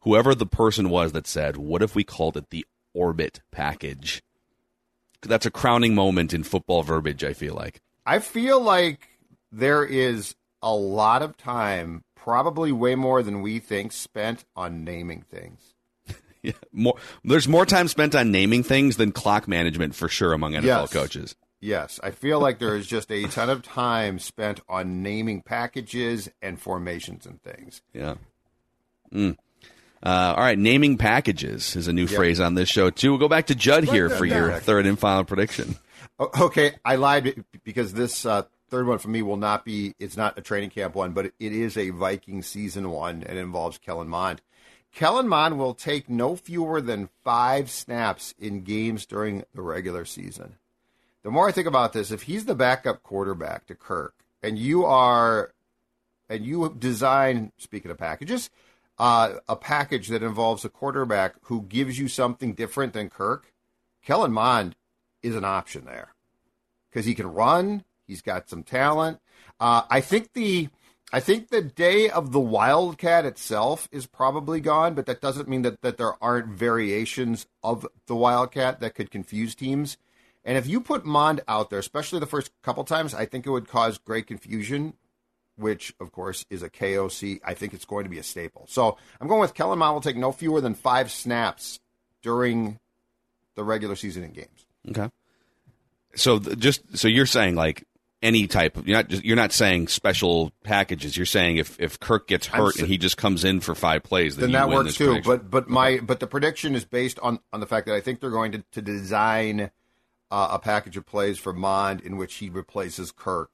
[0.00, 4.20] whoever the person was that said, "What if we called it the orbit package?"
[5.22, 7.22] That's a crowning moment in football verbiage.
[7.22, 7.80] I feel like.
[8.04, 9.06] I feel like
[9.52, 15.22] there is a lot of time, probably way more than we think, spent on naming
[15.22, 15.74] things.
[16.44, 20.54] Yeah, more there's more time spent on naming things than clock management for sure among
[20.54, 20.92] NFL Yes.
[20.92, 21.36] coaches.
[21.60, 26.28] Yes, I feel like there is just a ton of time spent on naming packages
[26.42, 27.80] and formations and things.
[27.94, 28.14] Yeah.
[29.14, 29.36] Mm.
[30.02, 32.16] Uh, all right, naming packages is a new Yeah.
[32.16, 33.10] phrase on this show too.
[33.12, 35.76] We'll go back to Judd here for your third and final prediction.
[36.18, 39.94] Okay, I lied because this uh, third one for me will not be.
[39.98, 43.76] It's not a training camp one, but it is a Viking season one, and involves
[43.76, 44.40] Kellen Mond.
[44.94, 50.56] Kellen Mond will take no fewer than five snaps in games during the regular season.
[51.22, 54.86] The more I think about this, if he's the backup quarterback to Kirk, and you
[54.86, 55.52] are,
[56.30, 58.48] and you design, speaking of packages,
[58.98, 63.52] uh, a package that involves a quarterback who gives you something different than Kirk,
[64.02, 64.76] Kellen Mond
[65.22, 66.14] is an option there
[66.88, 67.84] because he can run.
[68.06, 69.20] He's got some talent.
[69.60, 70.68] Uh, I think the
[71.12, 75.60] I think the day of the Wildcat itself is probably gone, but that doesn't mean
[75.62, 79.98] that, that there aren't variations of the Wildcat that could confuse teams.
[80.42, 83.50] And if you put Mond out there, especially the first couple times, I think it
[83.50, 84.94] would cause great confusion,
[85.56, 87.40] which of course is a KOC.
[87.44, 88.66] I think it's going to be a staple.
[88.68, 91.78] So I'm going with Kellen Mond will take no fewer than five snaps
[92.22, 92.78] during
[93.54, 94.66] the regular season in games.
[94.88, 95.10] Okay.
[96.14, 97.86] So th- just so you're saying like
[98.22, 101.16] any type of you're not just, you're not saying special packages.
[101.16, 104.36] You're saying if if Kirk gets hurt and he just comes in for five plays,
[104.36, 105.06] then, then you that win works this too.
[105.06, 105.30] prediction.
[105.30, 108.20] But but my but the prediction is based on on the fact that I think
[108.20, 109.70] they're going to to design
[110.30, 113.50] uh, a package of plays for Mond in which he replaces Kirk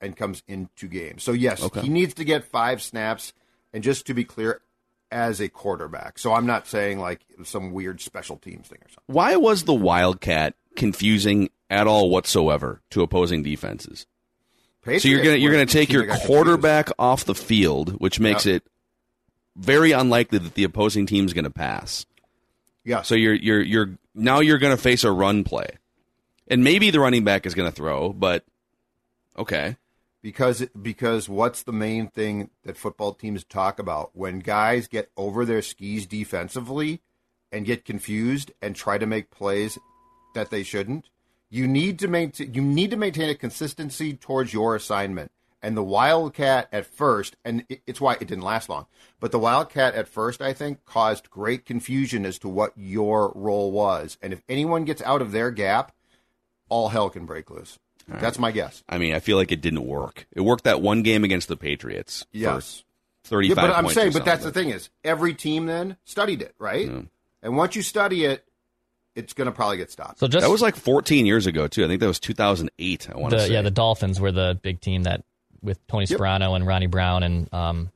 [0.00, 1.22] and comes into games.
[1.22, 1.82] So yes, Okay.
[1.82, 3.32] he needs to get five snaps.
[3.72, 4.62] And just to be clear,
[5.10, 6.18] as a quarterback.
[6.18, 9.02] So I'm not saying like some weird special teams thing or something.
[9.14, 14.06] Why was the Wildcat confusing at all whatsoever to opposing defenses?
[14.84, 16.26] so you're gonna you're gonna take your got confused.
[16.28, 18.54] quarterback off the field, which makes Yeah.
[18.56, 18.62] it
[19.56, 22.06] very unlikely that the opposing team's going to pass.
[22.84, 23.02] Yeah.
[23.02, 25.66] So you're you're you're now you're going to face a run play,
[26.46, 28.44] and maybe the running back is going to throw, but
[29.36, 29.76] okay.
[30.22, 35.44] because because what's the main thing that football teams talk about when guys get over
[35.44, 37.00] their skis defensively
[37.50, 39.78] and get confused and try to make plays
[40.36, 41.10] that they shouldn't
[41.50, 45.82] you need to maintain you need to maintain a consistency towards your assignment and the
[45.82, 48.86] wildcat at first and it, it's why it didn't last long
[49.18, 53.72] but the wildcat at first i think caused great confusion as to what your role
[53.72, 55.90] was and if anyone gets out of their gap
[56.68, 59.84] all hell can break loose that's my guess I mean, I feel like it didn't
[59.84, 60.28] work.
[60.30, 62.24] It worked that one game against the Patriots.
[62.30, 62.84] Yes.
[63.24, 63.56] thirty-five.
[63.56, 66.88] Yeah, but I'm saying, but that's the thing is, every team then studied it, right?
[67.42, 68.45] And once you study it,
[69.16, 70.20] it's going to probably get stopped.
[70.20, 71.84] So just that was like 14 years ago too.
[71.84, 73.08] I think that was 2008.
[73.10, 73.52] I want to say.
[73.52, 75.24] yeah, the Dolphins were the big team that
[75.62, 77.90] with Tony Sparano and Ronnie Brown and um,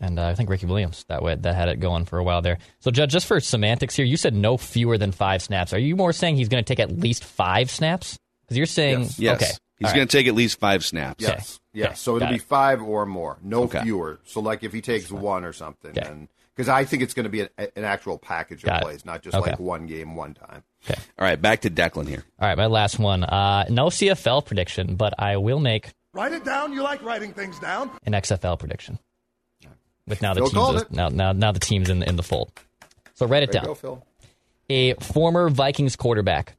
[0.00, 2.42] and uh, I think Ricky Williams that way that had it going for a while
[2.42, 2.58] there.
[2.80, 5.72] So, Judge, just for semantics here, you said no fewer than five snaps.
[5.72, 8.18] Are you more saying he's going to take at least five snaps?
[8.42, 9.18] Because you're saying Yes.
[9.18, 9.36] Yes.
[9.42, 10.10] okay, He's all going right.
[10.10, 11.22] to take at least five snaps.
[11.22, 11.60] Yes.
[11.72, 11.86] Yes.
[11.86, 11.94] Okay.
[11.96, 12.42] So it'll Got be it.
[12.42, 13.82] five or more, no Okay.
[13.82, 14.20] fewer.
[14.24, 16.26] So like if he takes one or something, Okay.
[16.56, 18.84] And because I think it's going to be a, an actual package of Got it.
[18.84, 19.50] plays, not just Okay.
[19.50, 20.62] like one game, one time.
[20.88, 21.00] Okay.
[21.18, 22.24] All right, back to Declan here.
[22.40, 23.24] All right, my last one.
[23.24, 26.72] Uh, no CFL prediction, but I will make Write it down.
[26.72, 27.90] You like writing things down.
[28.06, 28.98] an XFL prediction.
[30.08, 30.92] With now the Phil called teams it.
[30.92, 32.52] now now now the teams in in the fold.
[33.14, 33.74] So write it There you down.
[33.74, 34.06] go, Phil.
[34.70, 36.54] a former Vikings quarterback.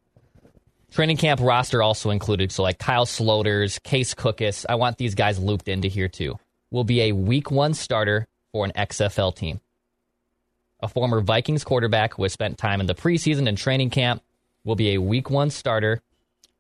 [0.92, 4.66] Training camp roster also included, so like Kyle Sloters, Case Cookus.
[4.70, 6.38] I want these guys looped into here too.
[6.72, 9.60] Will be a week one starter for an XFL team.
[10.80, 14.22] A former Vikings quarterback who has spent time in the preseason and training camp
[14.64, 16.02] will be a week one starter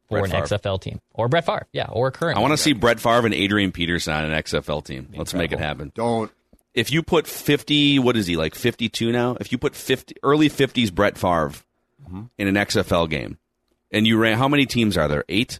[0.09, 0.57] for Brett an Favre.
[0.57, 1.01] XFL team.
[1.13, 2.37] Or Brett Favre, yeah, or a current.
[2.37, 5.09] I want to see Brett Favre and Adrian Peterson on an XFL team.
[5.15, 5.91] Let's make it happen.
[5.93, 6.31] Don't.
[6.73, 9.35] If you put 50, what is he, like 52 now?
[9.39, 11.51] If you put 50, early 50s Brett Favre
[12.05, 12.21] Mm-hmm.
[12.37, 13.37] in an XFL game,
[13.91, 15.25] and you ran, how many teams are there?
[15.27, 15.59] Eight?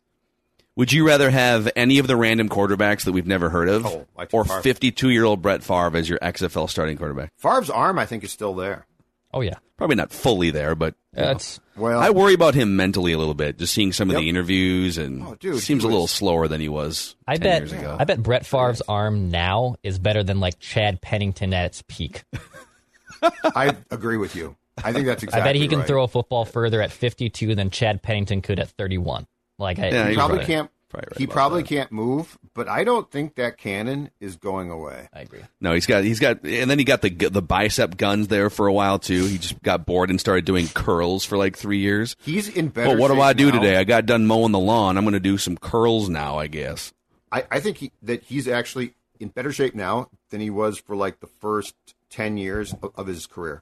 [0.78, 4.06] Would you rather have any of the random quarterbacks that we've never heard of, Oh,
[4.16, 7.32] I think or 52 year old Brett Favre as your XFL starting quarterback?
[7.38, 8.86] Favre's arm, I think, is still there.
[9.34, 11.38] Oh yeah, Probably not fully there, but you know.
[11.76, 13.58] Well, I worry about him mentally a little bit.
[13.60, 14.22] Just seeing some of Yep.
[14.22, 17.16] the interviews, and Oh, dude, seems he a little slower than he was.
[17.28, 17.62] I 10 bet.
[17.62, 17.98] years ago.
[18.00, 22.24] I bet Brett Favre's arm now is better than like Chad Pennington at its peak.
[23.44, 24.56] I agree with you.
[24.84, 25.88] I think that's exactly I bet he can right.
[25.88, 29.26] throw a football further at 52 than Chad Pennington could at 31.
[29.58, 30.48] Like, I, Yeah, He probably right.
[30.48, 30.72] can't.
[30.90, 31.68] Probably right he probably that.
[31.68, 35.10] can't move, but I don't think that cannon is going away.
[35.14, 35.42] I agree.
[35.60, 38.68] No, he's got he's got, and then he got the the bicep guns there for
[38.68, 39.26] a while too.
[39.26, 42.16] He just got bored and started doing curls for like three years.
[42.22, 42.92] He's in better.
[42.92, 43.60] Well, what do I do now.
[43.60, 43.76] today?
[43.76, 44.98] I got done mowing the lawn.
[44.98, 46.94] I'm going to do some curls now, I guess.
[47.34, 50.96] I, I think he, that he's actually in better shape now than he was for
[50.96, 51.76] like the first
[52.10, 53.62] ten years of, of his career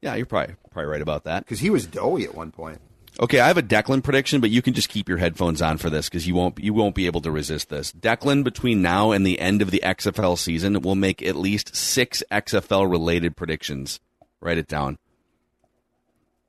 [0.00, 1.44] Yeah, you're probably probably right about that.
[1.44, 2.80] because he was doughy at one point.
[3.20, 5.88] Okay, I have a Declan prediction, but you can just keep your headphones on for
[5.88, 7.92] this because you won't you won't be able to resist this.
[7.92, 12.24] Declan between now and the end of the XFL season will make at least six
[12.32, 14.00] XFL related predictions.
[14.40, 14.98] Write it down.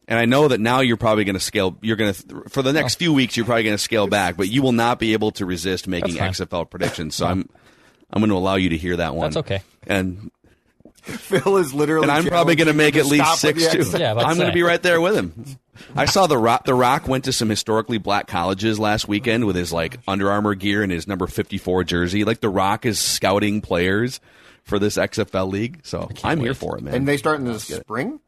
[0.07, 1.77] And I know that now you're probably going to scale.
[1.81, 3.37] You're going to for the next few weeks.
[3.37, 6.15] You're probably going to scale back, but you will not be able to resist making
[6.15, 7.15] XFL predictions.
[7.15, 7.49] So I'm
[8.11, 9.25] I'm going to allow you to hear that one.
[9.25, 9.61] That's okay.
[9.87, 10.31] And
[11.17, 12.03] Phil is literally.
[12.03, 13.97] and I'm probably going to make at least six the too.
[13.97, 15.57] Yeah, I'm going to be right there with him.
[15.95, 16.65] I saw the Rock.
[16.65, 20.55] The Rock went to some historically black colleges last weekend with his like Under Armour
[20.55, 22.23] gear and his number 54 jersey.
[22.23, 24.19] Like the Rock is scouting players
[24.63, 26.95] for this XFL league, so I'm here for it, man.
[26.95, 28.19] And they start in the spring.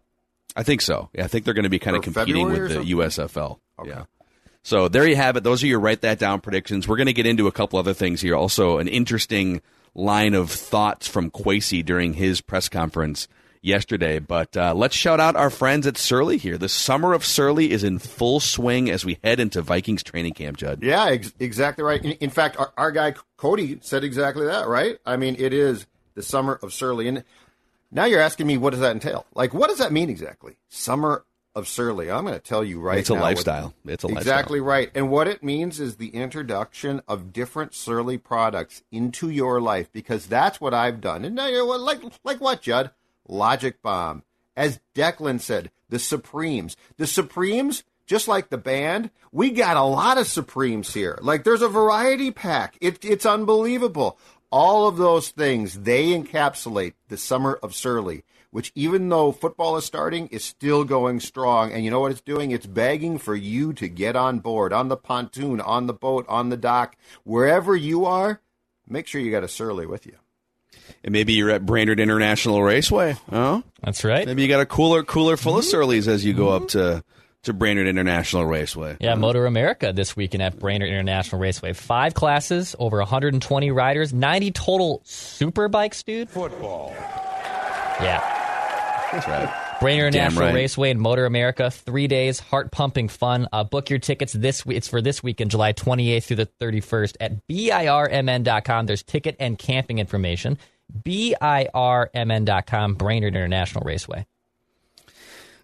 [0.55, 1.09] I think so.
[1.13, 3.59] Yeah, I think they're going to be kind Or of competing February with the USFL.
[3.79, 3.89] Okay.
[3.89, 4.03] Yeah.
[4.63, 5.43] So there you have it.
[5.43, 6.87] Those are your write that down predictions.
[6.87, 8.35] We're going to get into a couple other things here.
[8.35, 9.61] Also, an interesting
[9.97, 13.27] line of thoughts from Kwesi during his press conference
[13.61, 14.19] yesterday.
[14.19, 16.57] But uh, let's shout out our friends at Surly here.
[16.57, 20.57] The summer of Surly is in full swing as we head into Vikings training camp,
[20.57, 20.83] Judd.
[20.83, 22.03] Yeah, ex- exactly right.
[22.03, 24.67] In, in fact, our, our guy Cody said exactly that.
[24.67, 24.99] Right?
[25.05, 27.23] I mean, it is the summer of Surly, and
[27.91, 29.25] now you're asking me what does that entail?
[29.33, 30.57] Like, what does that mean exactly?
[30.69, 31.25] Summer
[31.57, 32.11] of Surly.
[32.11, 32.99] I'm going to tell you right now.
[32.99, 33.73] It's a what- lifestyle.
[33.85, 34.21] It's a lifestyle.
[34.21, 34.91] exactly right.
[34.93, 40.27] And what it means is the introduction of different Surly products into your life because
[40.27, 41.25] that's what I've done.
[41.25, 42.91] And now you're like like what, Judd?
[43.27, 44.23] Logic Bomb.
[44.55, 46.77] As Declan said, the Supremes.
[46.97, 51.17] The Supremes, just like the band, we got a lot of Supremes here.
[51.21, 52.77] Like there's a variety pack.
[52.81, 54.19] It, it's unbelievable.
[54.51, 59.85] All of those things, they encapsulate the summer of Surly, which even though football is
[59.85, 61.71] starting, is still going strong.
[61.71, 62.51] And you know what it's doing?
[62.51, 66.49] It's begging for you to get on board, on the pontoon, on the boat, on
[66.49, 68.41] the dock, wherever you are.
[68.87, 70.15] Make sure you got a Surly with you.
[71.03, 73.17] And maybe you're at Brainerd International Raceway.
[73.31, 74.25] Oh, That's right.
[74.25, 75.71] maybe you got a cooler cooler full of Mm-hmm.
[75.71, 77.03] Surleys as you go up to
[77.43, 78.97] to Brainerd International Raceway.
[78.99, 81.73] Yeah, MotoAmerica this weekend at Brainerd International Raceway.
[81.73, 86.29] Five classes, over 120 riders, 90 total super bikes, dude.
[86.29, 86.93] Football.
[88.01, 88.36] Yeah.
[89.11, 89.63] That's right.
[89.79, 90.55] Brainerd Damn International right.
[90.55, 91.71] Raceway in MotoAmerica.
[91.71, 93.47] Three days, heart pumping fun.
[93.51, 94.77] Uh, book your tickets this week.
[94.77, 98.85] It's for this weekend, July 28th through the 31st at BIRMN.com.
[98.85, 100.57] There's ticket and camping information.
[101.03, 104.25] BIRMN.com, Brainerd International Raceway.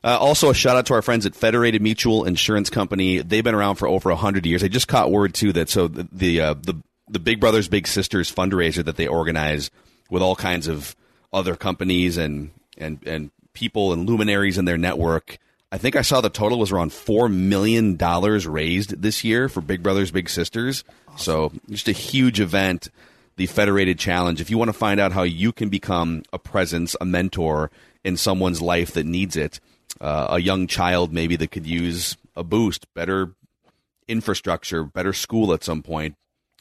[0.03, 3.20] Uh, also, a shout out to our friends at Federated Mutual Insurance Company.
[3.20, 4.61] They've been around for over hundred years.
[4.63, 6.76] I just caught word too that so the the, uh, the
[7.07, 9.72] the Big Brothers Big Sisters fundraiser that they organize
[10.09, 10.93] with all kinds of
[11.32, 15.38] other companies and and and people and luminaries in their network.
[15.72, 19.62] I think I saw the total was around four million dollars raised this year for
[19.62, 20.84] Big Brothers Big Sisters.
[21.18, 22.89] So just a huge event
[23.36, 24.39] the Federated Challenge.
[24.39, 27.72] If you want to find out how you can become a presence, a mentor
[28.04, 29.60] in someone's life that needs it,
[29.99, 33.34] uh, a young child maybe that could use a boost, better
[34.08, 36.16] infrastructure, better school at some point,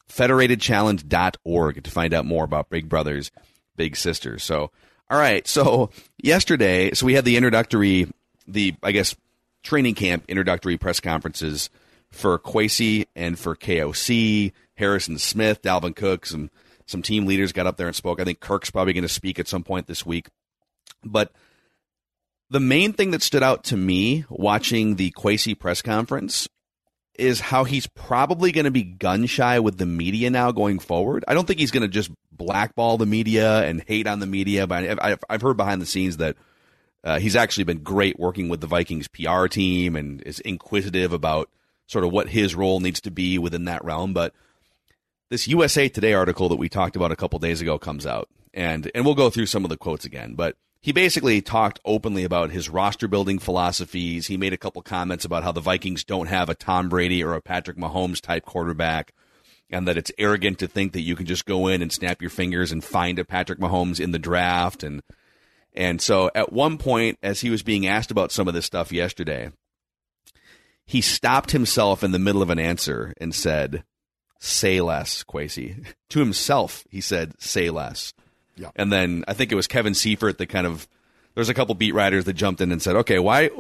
[0.09, 3.31] federatedchallenge.org to find out more about Big Brothers,
[3.77, 4.43] Big Sisters.
[4.43, 4.71] So,
[5.13, 5.47] all right.
[5.47, 5.91] So,
[6.23, 8.09] yesterday, so we had the introductory,
[8.49, 9.15] the, I guess,
[9.63, 11.69] training camp introductory press conferences
[12.11, 16.51] for Kwesi and for KOC, Harrison Smith, Dalvin Cook, some
[16.87, 18.21] some team leaders got up there and spoke.
[18.21, 20.29] I think Kirk's probably going to speak at some point this week.
[21.05, 21.31] But
[22.49, 26.49] the main thing that stood out to me watching the Kwesi press conference
[27.23, 31.25] is how he's probably going to be gun shy with the media now going forward.
[31.29, 34.67] I don't think he's going to just blackball the media and hate on the media,
[34.67, 36.37] but I've, I've heard behind the scenes that
[37.05, 41.49] uh, he's actually been great working with the Vikings PR team and is inquisitive about
[41.87, 44.13] sort of what his role needs to be within that realm.
[44.13, 44.35] But
[45.31, 48.91] this USA Today article that we talked about a couple days ago comes out, and
[48.95, 50.35] and we'll go through some of the quotes again.
[50.35, 54.27] But he basically talked openly about his roster building philosophies.
[54.27, 57.35] He made a couple comments about how the Vikings don't have a Tom Brady or
[57.35, 59.15] a Patrick Mahomes type quarterback,
[59.71, 62.31] and that it's arrogant to think that you can just go in and snap your
[62.31, 65.03] fingers and find a Patrick Mahomes in the draft and.
[65.75, 68.93] And so at one point, as he was being asked about some of this stuff
[68.93, 69.51] yesterday,
[70.85, 73.83] he stopped himself in the middle of an answer and said,
[74.39, 75.87] Say less, Kwesi.
[76.11, 78.13] to himself, he said, Say less.
[78.57, 78.71] Yeah.
[78.77, 80.87] And then I think it was Kevin Seifert that kind of,
[81.35, 83.51] there's a couple beat writers that jumped in and said, Okay, why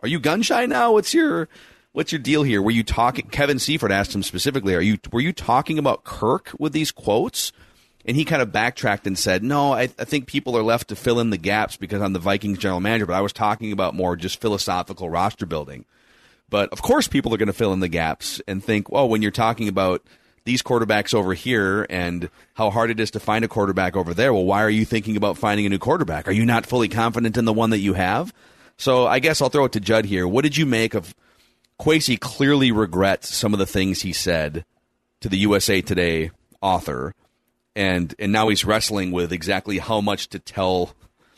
[0.00, 0.92] are you gun shy now?
[0.92, 1.48] What's your.
[1.92, 2.62] What's your deal here?
[2.62, 3.28] Were you talking?
[3.28, 7.50] Kevin Seifert asked him specifically, "Are you were you talking about Kirk with these quotes?"
[8.04, 10.96] And he kind of backtracked and said, "No, I, I, think people are left to
[10.96, 13.94] fill in the gaps because I'm the Vikings general manager, but I was talking about
[13.94, 15.86] more just philosophical roster building."
[16.50, 19.22] But of course, people are going to fill in the gaps and think, "Well, when
[19.22, 20.06] you're talking about
[20.48, 24.32] these quarterbacks over here and how hard it is to find a quarterback over there,
[24.32, 26.26] well, why are you thinking about finding a new quarterback?
[26.26, 28.32] Are you not fully confident in the one that you have?"
[28.78, 30.26] So I guess I'll throw it to Judd here.
[30.26, 31.14] What did you make of
[31.78, 32.18] Kwesi?
[32.18, 34.64] Clearly regrets some of the things he said
[35.20, 36.30] to the USA Today
[36.60, 37.14] author
[37.78, 40.94] and and now he's wrestling with exactly how much to tell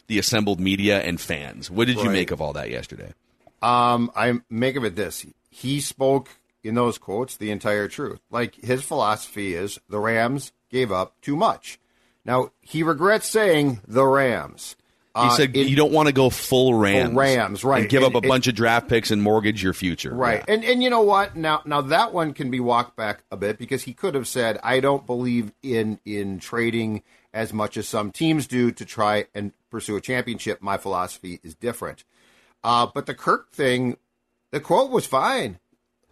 [0.06, 1.70] the assembled media and fans.
[1.70, 3.12] What did you make of all that yesterday?
[3.60, 6.30] Um, I make of it this: he spoke
[6.62, 8.20] in those quotes the entire truth.
[8.30, 11.78] Like his philosophy is, the Rams gave up too much.
[12.24, 14.76] Now he regrets saying the Rams.
[15.16, 17.80] He Uh, said it- you don't want to go full Rams, Rams, right.
[17.80, 20.44] and give And up a bunch of draft picks and mortgage your future, Right.
[20.46, 20.54] Yeah.
[20.54, 21.34] And and you know what?
[21.34, 24.60] Now now that one can be walked back a bit because he could have said,
[24.62, 27.02] I don't believe in in trading
[27.34, 30.62] as much as some teams do to try and pursue a championship.
[30.62, 32.04] My philosophy is different.
[32.62, 33.96] Uh, but the Kirk thing,
[34.52, 35.58] the quote was fine.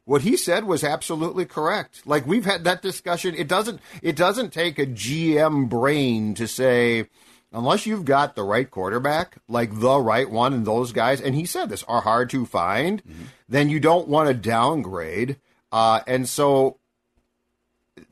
[0.09, 2.07] What he said was absolutely correct.
[2.07, 3.35] Like we've had that discussion.
[3.35, 7.09] It doesn't it doesn't take a GM brain to say
[7.53, 11.45] unless you've got the right quarterback, like the right one, and those guys, and he
[11.45, 13.03] said this are hard to find,
[13.51, 15.37] then you don't want to downgrade.
[15.71, 16.79] Uh, and so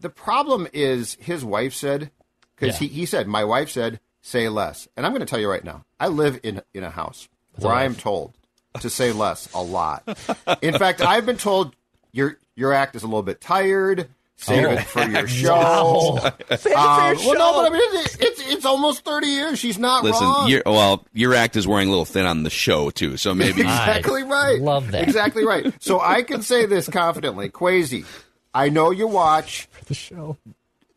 [0.00, 2.10] the problem is his wife said,
[2.56, 2.88] because Yeah.
[2.88, 4.86] he, he said, my wife said, say less.
[4.96, 7.28] And I'm going to tell you right now, I live in, in a house
[7.58, 8.34] where I am told
[8.80, 10.02] to say less a lot.
[10.62, 11.74] In fact, I've been told
[12.16, 14.08] your your act is a little bit tired.
[14.38, 14.70] Save Oh.
[14.72, 16.18] it for your show.
[16.56, 19.28] Save it Um, for your well, no, but I mean, it's, it's it's almost thirty
[19.28, 19.58] years.
[19.58, 20.48] She's not Listen, wrong.
[20.48, 23.60] your, well, your act is wearing a little thin on the show too, so maybe
[23.62, 24.60] exactly right.
[24.60, 25.02] love that.
[25.04, 25.72] Exactly right.
[25.82, 28.04] So I can say this confidently, Kwesi.
[28.52, 29.68] I know you watch.
[29.86, 30.36] the show.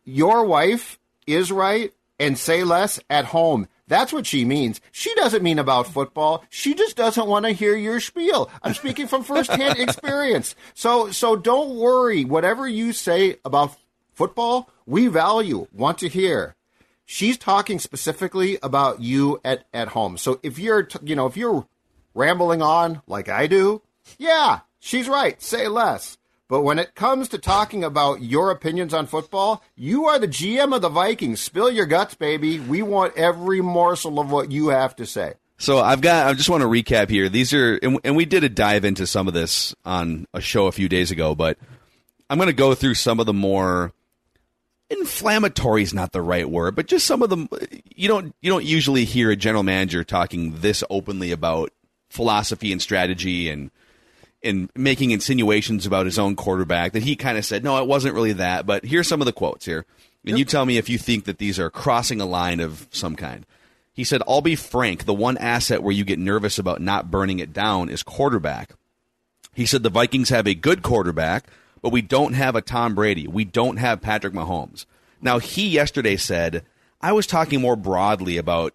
[0.04, 3.68] Your wife is right, and say less at home.
[3.90, 4.80] That's what she means.
[4.92, 6.44] She doesn't mean about football.
[6.48, 8.48] She just doesn't want to hear your spiel.
[8.62, 10.54] I'm speaking from firsthand experience.
[10.74, 12.24] So so don't worry.
[12.24, 13.76] Whatever you say about
[14.14, 16.54] football, we value, want to hear.
[17.04, 20.18] She's talking specifically about you at, at home.
[20.18, 21.66] So if you're t- you know if you're
[22.14, 23.82] rambling on like I do,
[24.18, 25.42] yeah, she's right.
[25.42, 26.16] Say less.
[26.50, 30.74] But when it comes to talking about your opinions on football, you are the GM
[30.74, 31.40] of the Vikings.
[31.40, 32.58] Spill your guts, baby.
[32.58, 35.34] We want every morsel of what you have to say.
[35.58, 36.26] So I've got.
[36.26, 37.28] I just want to recap here.
[37.28, 40.66] These are, and, and we did a dive into some of this on a show
[40.66, 41.56] a few days ago, but
[42.28, 43.92] I'm going to go through some of the more
[44.90, 47.48] inflammatory is not the right word, but just some of them.
[47.94, 51.70] You don't you don't usually hear a general manager talking this openly about
[52.08, 53.70] philosophy and strategy and
[54.42, 58.14] and making insinuations about his own quarterback that he kind of said, no, it wasn't
[58.14, 58.66] really that.
[58.66, 59.84] But here's some of the quotes here.
[60.26, 63.16] And you tell me if you think that these are crossing a line of some
[63.16, 63.46] kind.
[63.92, 67.38] He said, I'll be frank, the one asset where you get nervous about not burning
[67.38, 68.70] it down is quarterback.
[69.54, 71.46] He said the Vikings have a good quarterback,
[71.82, 73.26] but we don't have a Tom Brady.
[73.26, 74.86] We don't have Patrick Mahomes.
[75.20, 76.64] Now, he yesterday said,
[77.00, 78.74] I was talking more broadly about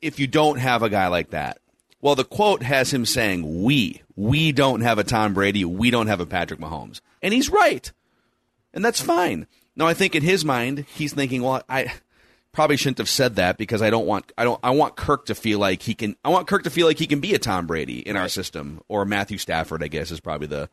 [0.00, 1.58] if you don't have a guy like that.
[2.02, 6.08] Well, the quote has him saying, We, we don't have a Tom Brady, we don't
[6.08, 7.00] have a Patrick Mahomes.
[7.22, 7.90] And he's right.
[8.74, 9.46] And that's fine.
[9.76, 11.92] Now, I think in his mind, he's thinking, Well, I
[12.52, 15.34] probably shouldn't have said that because I don't want I don't I want Kirk to
[15.34, 17.66] feel like he can I want Kirk to feel like he can be a Tom
[17.66, 20.68] Brady in our system or Matthew Stafford I guess is probably the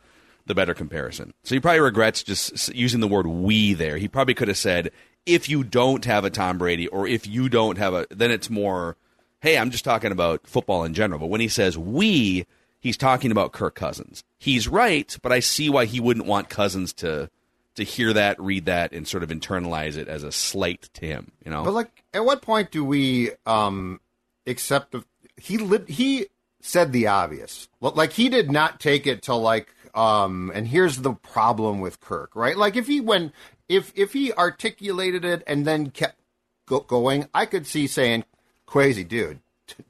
[0.46, 1.34] the better comparison.
[1.44, 3.98] So he probably regrets just using the word we there.
[3.98, 4.92] He probably could have said
[5.26, 8.50] if you don't have a Tom Brady or if you don't have a then it's
[8.50, 8.98] more
[9.42, 11.20] hey, I'm just talking about football in general.
[11.20, 12.46] But when he says we,
[12.80, 14.24] he's talking about Kirk Cousins.
[14.38, 17.30] He's right, but I see why he wouldn't want Cousins to
[17.76, 21.32] to hear that, read that, and sort of internalize it as a slight to him.
[21.46, 21.64] You know.
[21.64, 24.00] But like, at what point do we um
[24.46, 25.04] accept the
[25.38, 26.28] he he
[26.62, 27.70] said the obvious.
[27.80, 32.36] Like he did not take it to like um and here's the problem with Kirk,
[32.36, 32.58] right?
[32.58, 33.32] Like if he when
[33.68, 36.20] if if he articulated it and then kept
[36.66, 38.26] go- going, I could see saying
[38.70, 39.40] crazy dude,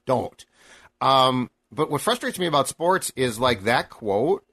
[0.05, 0.45] don't.
[1.01, 4.43] Um but what frustrates me about sports is like that quote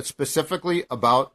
[0.00, 1.32] specifically about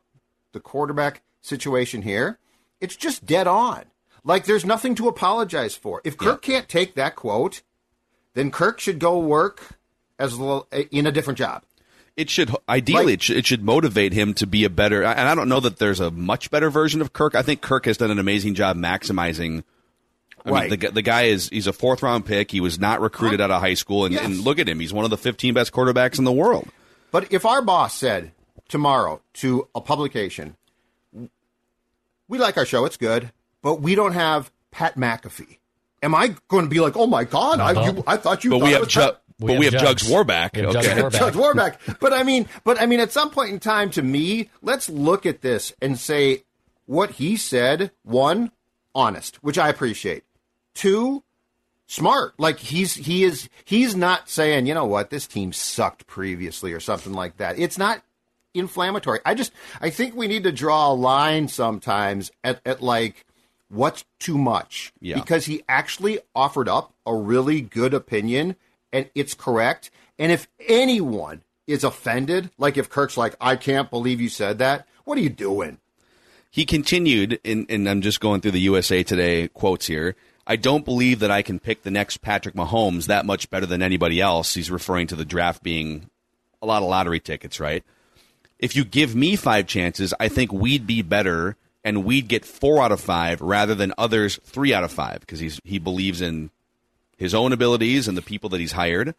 [0.51, 2.39] the quarterback situation here,
[2.81, 3.85] it's just dead on.
[4.23, 6.01] Like there's nothing to apologize for.
[6.03, 6.55] If Kirk yeah.
[6.55, 7.61] can't take that quote,
[8.33, 9.77] then Kirk should go work
[10.19, 11.63] as a little, in a different job.
[12.15, 15.03] It should ideally like, it, should, it should motivate him to be a better.
[15.03, 17.35] And I don't know that there's a much better version of Kirk.
[17.35, 19.63] I think Kirk has done an amazing job maximizing.
[20.47, 20.71] I right.
[20.71, 22.51] Mean, the, the guy is he's a fourth round pick.
[22.51, 24.25] He was not recruited out of high school, and, yes.
[24.25, 24.79] and look at him.
[24.79, 26.67] He's one of the 15 best quarterbacks in the world.
[27.11, 28.31] But if our boss said
[28.67, 30.55] tomorrow to a publication,
[32.27, 33.31] we like our show, it's good,
[33.61, 35.57] but we don't have Pat McAfee.
[36.03, 38.51] Am I going to be like, oh my god, I, you, I thought you?
[38.51, 40.57] But thought we have, Ju- we but have we have Jugs, Jugs Warback.
[40.57, 41.19] okay, Jugs Warback.
[41.19, 41.99] Jugs Warback.
[41.99, 45.25] But I mean, but I mean, at some point in time, to me, let's look
[45.25, 46.43] at this and say
[46.85, 47.91] what he said.
[48.03, 48.51] One,
[48.93, 50.23] honest, which I appreciate.
[50.77, 51.23] Two,
[51.87, 52.35] smart.
[52.37, 56.79] Like he's he is he's not saying, you know what, this team sucked previously or
[56.79, 57.57] something like that.
[57.57, 58.03] It's not
[58.53, 59.19] inflammatory.
[59.25, 59.51] I just
[59.81, 63.25] I think we need to draw a line sometimes at, at like
[63.69, 64.93] what's too much.
[65.01, 65.15] Yeah.
[65.15, 68.55] Because he actually offered up a really good opinion
[68.93, 69.89] and it's correct.
[70.19, 74.87] And if anyone is offended, like if Kirk's like, I can't believe you said that,
[75.05, 75.79] what are you doing?
[76.49, 80.15] He continued, in, and I'm just going through the USA Today quotes here.
[80.47, 83.81] I don't believe that I can pick the next Patrick Mahomes that much better than
[83.81, 84.53] anybody else.
[84.53, 86.09] He's referring to the draft being
[86.61, 87.83] a lot of lottery tickets, right?
[88.59, 92.81] if you give me five chances, I think we'd be better and we'd get four
[92.81, 96.49] out of five rather than others three out of five because he's he believes in
[97.17, 99.15] his own abilities and the people that he's hired.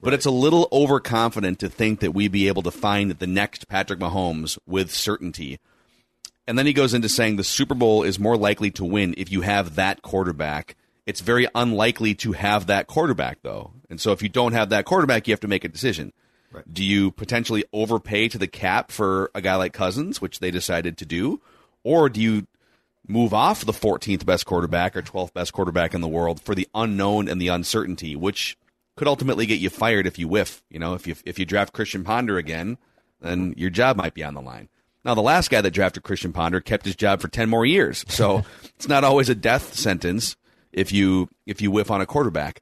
[0.00, 3.66] But it's a little overconfident to think that we'd be able to find the next
[3.68, 5.58] Patrick Mahomes with certainty.
[6.48, 9.30] And then he goes into saying the Super Bowl is more likely to win if
[9.30, 10.76] you have that quarterback.
[11.04, 13.72] It's very unlikely to have that quarterback, though.
[13.90, 16.14] And so if you don't have that quarterback, you have to make a decision.
[16.50, 16.64] Right.
[16.72, 20.96] Do you potentially overpay to the cap for a guy like Cousins, which they decided
[20.96, 21.42] to do?
[21.84, 22.46] Or do you
[23.06, 26.66] move off the 14th best quarterback or 12th best quarterback in the world for the
[26.74, 28.56] unknown and the uncertainty, which
[28.96, 30.62] could ultimately get you fired if you whiff.
[30.70, 32.78] You know, if you if you draft Christian Ponder again,
[33.20, 34.70] then your job might be on the line.
[35.08, 38.04] Now, the last guy that drafted Christian Ponder kept his job for 10 more years.
[38.08, 38.44] So
[38.76, 40.36] it's not always a death sentence
[40.70, 42.60] if you if you whiff on a quarterback.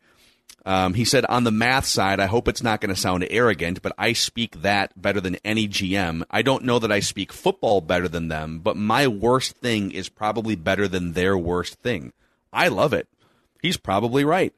[0.64, 3.82] Um, he said, on the math side, I hope it's not going to sound arrogant,
[3.82, 6.22] but I speak that better than any GM.
[6.30, 10.08] I don't know that I speak football better than them, but my worst thing is
[10.08, 12.12] probably better than their worst thing.
[12.52, 13.08] I love it.
[13.60, 14.54] He's probably right.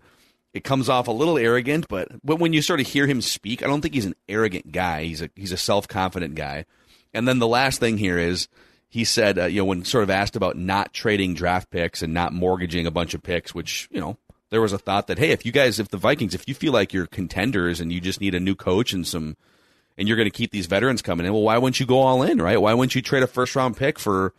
[0.53, 3.62] It comes off a little arrogant, but, but when you sort of hear him speak,
[3.62, 5.05] I don't think he's an arrogant guy.
[5.05, 6.66] He's a, he's a self confident guy.
[7.12, 8.48] And then the last thing here is
[8.88, 12.14] he said, uh, you know, when sort of asked about not trading draft picks and
[12.14, 14.16] not mortgaging a bunch of picks, which, you know,
[14.50, 16.72] there was a thought that hey, if you guys, if the Vikings, if you feel
[16.72, 19.36] like you're contenders and you just need a new coach and some,
[19.98, 22.22] and you're going to keep these veterans coming in, well, why wouldn't you go all
[22.22, 22.61] in, right?
[22.61, 24.32] Why wouldn't you trade a first round pick for,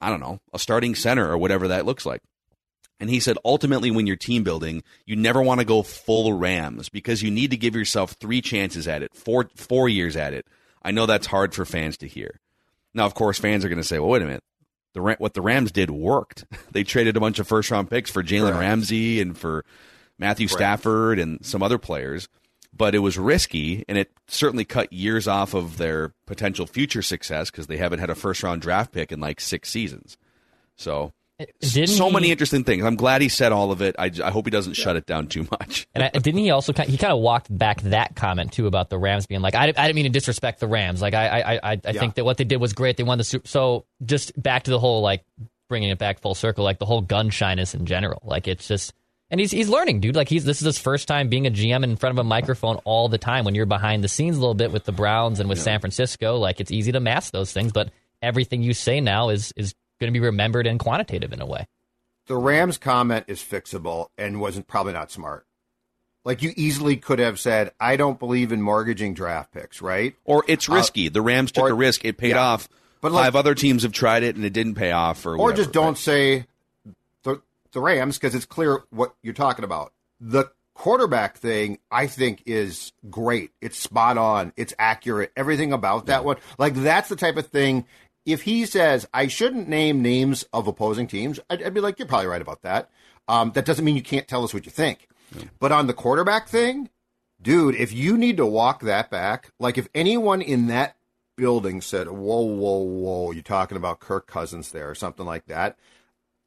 [0.00, 2.22] I don't know, a starting center or whatever that looks like?
[3.00, 6.88] And he said, ultimately, when you're team building, you never want to go full Rams
[6.88, 10.46] because you need to give yourself three chances at it, four four years at it.
[10.82, 12.40] I know that's hard for fans to hear.
[12.94, 14.42] Now, of course, fans are going to say, well, wait a minute
[14.98, 16.44] the what the Rams did worked.
[16.72, 18.60] they traded a bunch of first round picks for Jalen right.
[18.60, 19.64] Ramsey and for
[20.18, 20.52] Matthew right.
[20.56, 22.28] Stafford and some other players,
[22.76, 27.50] but it was risky and it certainly cut years off of their potential future success
[27.50, 30.16] because they haven't had a first round draft pick in like six seasons.
[30.76, 31.12] So
[31.60, 32.84] didn't so he, many interesting things.
[32.84, 33.94] I'm glad he said all of it.
[33.98, 34.84] I, I hope he doesn't yeah.
[34.84, 35.86] shut it down too much.
[35.94, 38.98] and I, didn't he also he kind of walked back that comment too about the
[38.98, 41.00] Rams being like I, I didn't mean to disrespect the Rams.
[41.00, 41.92] Like I I I, I yeah.
[41.92, 42.96] think that what they did was great.
[42.96, 43.46] They won the Super.
[43.46, 45.24] So just back to the whole like
[45.68, 48.22] bringing it back full circle, like the whole gun shyness in general.
[48.24, 48.92] Like it's just,
[49.30, 50.16] and he's he's learning, dude.
[50.16, 52.76] Like he's this is his first time being a GM in front of a microphone
[52.84, 53.44] all the time.
[53.44, 56.38] When you're behind the scenes a little bit with the Browns and with San Francisco,
[56.38, 57.72] like it's easy to mask those things.
[57.72, 57.90] But
[58.22, 61.66] everything you say now is is going to be remembered and quantitative in a way.
[62.26, 65.46] The Rams comment is fixable and wasn't probably not smart.
[66.24, 70.14] Like you easily could have said, "I don't believe in mortgaging draft picks," right?
[70.24, 71.08] Or it's uh, risky.
[71.08, 72.04] the Rams took or- a risk.
[72.04, 72.42] It paid yeah.
[72.44, 72.68] off.
[73.00, 75.24] But like- Five other teams have tried it and it didn't pay off.
[75.24, 75.96] Or, or whatever, just don't right?
[75.96, 76.46] say
[77.22, 77.40] the
[77.72, 79.92] the Rams because it's clear what you're talking about.
[80.20, 83.52] The quarterback thing, I think, is great.
[83.60, 84.52] It's spot on.
[84.56, 85.32] It's accurate.
[85.36, 87.86] Everything about that one, like that's the type of thing.
[88.28, 92.08] If he says I shouldn't name names of opposing teams, I'd, I'd be like, you're
[92.08, 92.90] probably right about that.
[93.26, 95.08] Um, that doesn't mean you can't tell us what you think.
[95.58, 96.90] But on the quarterback thing,
[97.40, 100.96] dude, if you need to walk that back, like if anyone in that
[101.36, 105.78] building said, whoa, whoa, whoa, you're talking about Kirk Cousins there or something like that,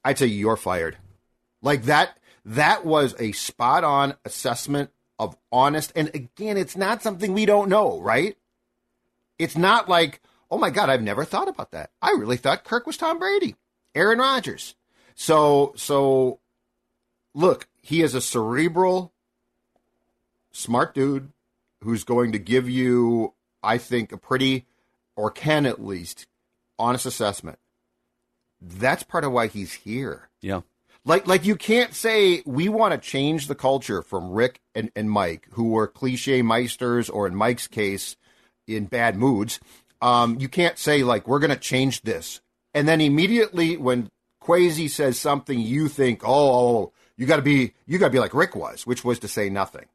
[0.04, 0.98] I'd say you're fired.
[1.62, 5.94] Like that, that was a spot on assessment of honest.
[5.96, 8.36] And again, it's not something we don't know, right?
[9.38, 10.22] It's not like,
[10.52, 11.90] oh my God, I've never thought about that.
[12.02, 13.56] I really thought Kirk was Tom Brady,
[13.96, 14.76] Aaron Rodgers.
[15.16, 16.40] So, so
[17.34, 19.14] look, he is a cerebral,
[20.52, 21.32] smart dude
[21.84, 23.34] who's going to give you,
[23.64, 24.66] I think, a pretty,
[25.16, 26.28] or can at least,
[26.78, 27.58] honest assessment.
[28.62, 30.30] That's part of why he's here.
[30.42, 30.62] Yeah.
[31.04, 35.10] Like, like you can't say we want to change the culture from Rick and, and
[35.10, 38.18] Mike, who were cliche meisters, or in Mike's case,
[38.68, 39.60] in bad moods.
[40.02, 42.42] Um, you can't say like we're going to change this,
[42.74, 44.10] and then immediately when
[44.44, 46.30] Kwesi says something, you think, oh,
[46.80, 49.28] oh, you got to be, you got to be like Rick was, which was to
[49.28, 49.86] say nothing.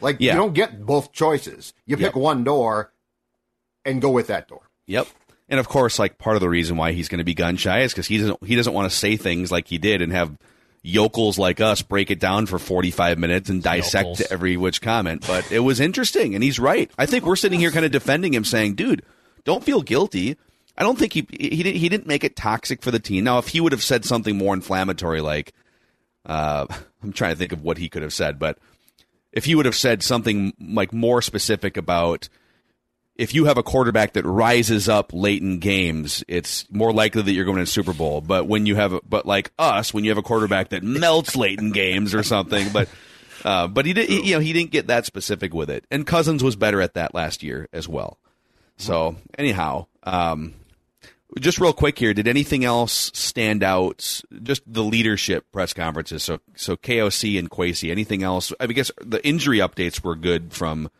[0.00, 0.34] Like Yeah.
[0.34, 1.72] you don't get both choices.
[1.86, 2.16] You pick Yep.
[2.16, 2.92] one door,
[3.84, 4.62] and go with that door.
[4.86, 5.08] Yep.
[5.48, 7.80] And of course, like part of the reason why he's going to be gun shy
[7.80, 10.36] is because he doesn't he doesn't want to say things like he did and have
[10.82, 14.22] yokels like us break it down for forty five minutes and dissect Yokels.
[14.30, 15.24] every which comment.
[15.26, 16.90] But it was interesting, and he's right.
[16.98, 19.02] I think we're sitting here kind of defending him, saying, "Dude,
[19.46, 20.36] don't feel guilty."
[20.78, 23.24] I don't think he he didn't he didn't make it toxic for the team.
[23.24, 25.54] Now, if he would have said something more inflammatory, like
[26.26, 26.66] uh,
[27.02, 28.58] I'm trying to think of what he could have said, but
[29.32, 32.28] if he would have said something like more specific about
[33.16, 37.32] if you have a quarterback that rises up late in games, it's more likely that
[37.32, 38.20] you're going to Super Bowl.
[38.20, 41.58] But when you have, but like us, when you have a quarterback that melts late
[41.58, 42.88] in games or something, but
[43.44, 45.86] uh, but he did, he, you know, he didn't get that specific with it.
[45.90, 48.18] And Cousins was better at that last year as well.
[48.76, 50.54] So anyhow, um,
[51.38, 54.22] just real quick here, did anything else stand out?
[54.42, 56.22] Just the leadership press conferences.
[56.22, 57.90] So so KOC and Kwesi.
[57.90, 58.52] Anything else?
[58.60, 60.90] I guess the injury updates were good from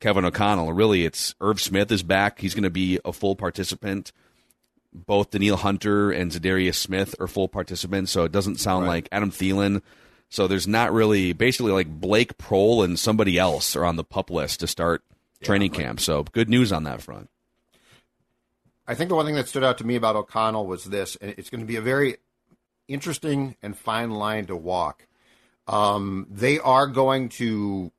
[0.00, 0.72] Kevin O'Connell.
[0.72, 2.40] Really, it's Irv Smith is back.
[2.40, 4.12] He's going to be a full participant.
[4.92, 8.12] Both Danielle Hunter and Za'Darius Smith are full participants.
[8.12, 9.82] So it doesn't sound like Adam Thielen.
[10.28, 14.30] So there's not really basically like Blake Prohl and somebody else are on the pup
[14.30, 15.02] list to start
[15.44, 16.00] training camp.
[16.00, 17.30] So good news on that front.
[18.86, 21.34] I think the one thing that stood out to me about O'Connell was this, and
[21.38, 22.16] it's going to be a very
[22.86, 25.06] interesting and fine line to walk.
[25.66, 27.92] Um, they are going to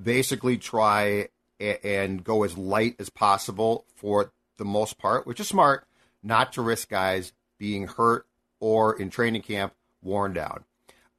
[0.00, 1.28] basically try
[1.58, 5.86] a- and go as light as possible for the most part, which is smart,
[6.22, 8.26] not to risk guys being hurt
[8.58, 9.72] or in training camp
[10.02, 10.64] worn down.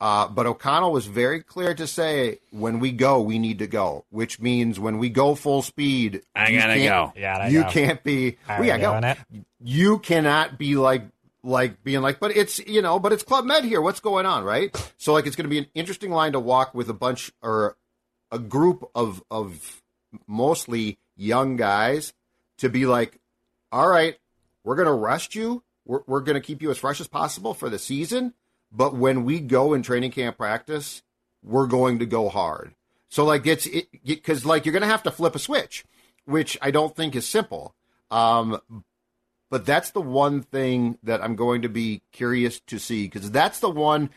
[0.02, 4.04] Uh, but O'Connell was very clear to say, when we go, we need to go,
[4.10, 7.22] which means when we go full speed, I you gotta can't- go.
[7.22, 7.70] Gotta you go.
[7.70, 8.38] can't be.
[8.50, 9.08] Are we we gotta go.
[9.08, 9.46] it?
[9.64, 11.04] You cannot be like
[11.44, 13.80] like being like, but it's you know, but it's Club Med here.
[13.80, 14.76] What's going on, right?
[14.98, 17.78] So like, it's going to be an interesting line to walk with a bunch or
[18.32, 19.82] a group of of
[20.28, 22.14] mostly young guys
[22.58, 23.20] to be like,
[23.72, 24.18] all right,
[24.64, 25.64] we're going to rest you.
[25.86, 28.34] We're, we're going to keep you as fresh as possible for the season.
[28.72, 31.02] But when we go in training camp practice,
[31.44, 32.74] we're going to go hard.
[33.10, 35.84] So like it's it because like you're going to have to flip a switch,
[36.26, 37.76] which I don't think is simple.
[38.10, 38.62] Um,
[39.50, 43.60] but that's the one thing that I'm going to be curious to see because that's
[43.60, 44.10] the one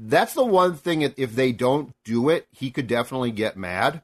[0.00, 4.02] that's the one thing if- if they don't do it, he could definitely get mad.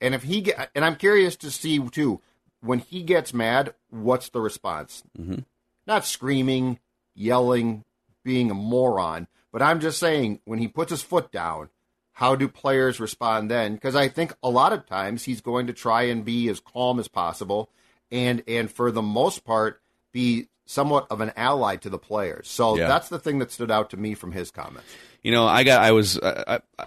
[0.00, 2.20] And if he get and I'm curious to see too
[2.60, 5.04] when he gets mad, what's the response?
[5.16, 5.40] Mm-hmm.
[5.86, 6.80] Not screaming,
[7.14, 7.84] yelling,
[8.24, 11.68] being a moron, but I'm just saying when he puts his foot down,
[12.10, 13.74] how do players respond then?
[13.74, 16.98] Because I think a lot of times he's going to try and be as calm
[16.98, 17.70] as possible,
[18.10, 19.80] and and for the most part
[20.10, 22.48] be somewhat of an ally to the players.
[22.48, 22.88] So Yeah.
[22.88, 24.88] that's the thing that stood out to me from his comments.
[25.22, 26.86] You know, I got, I was, I, I,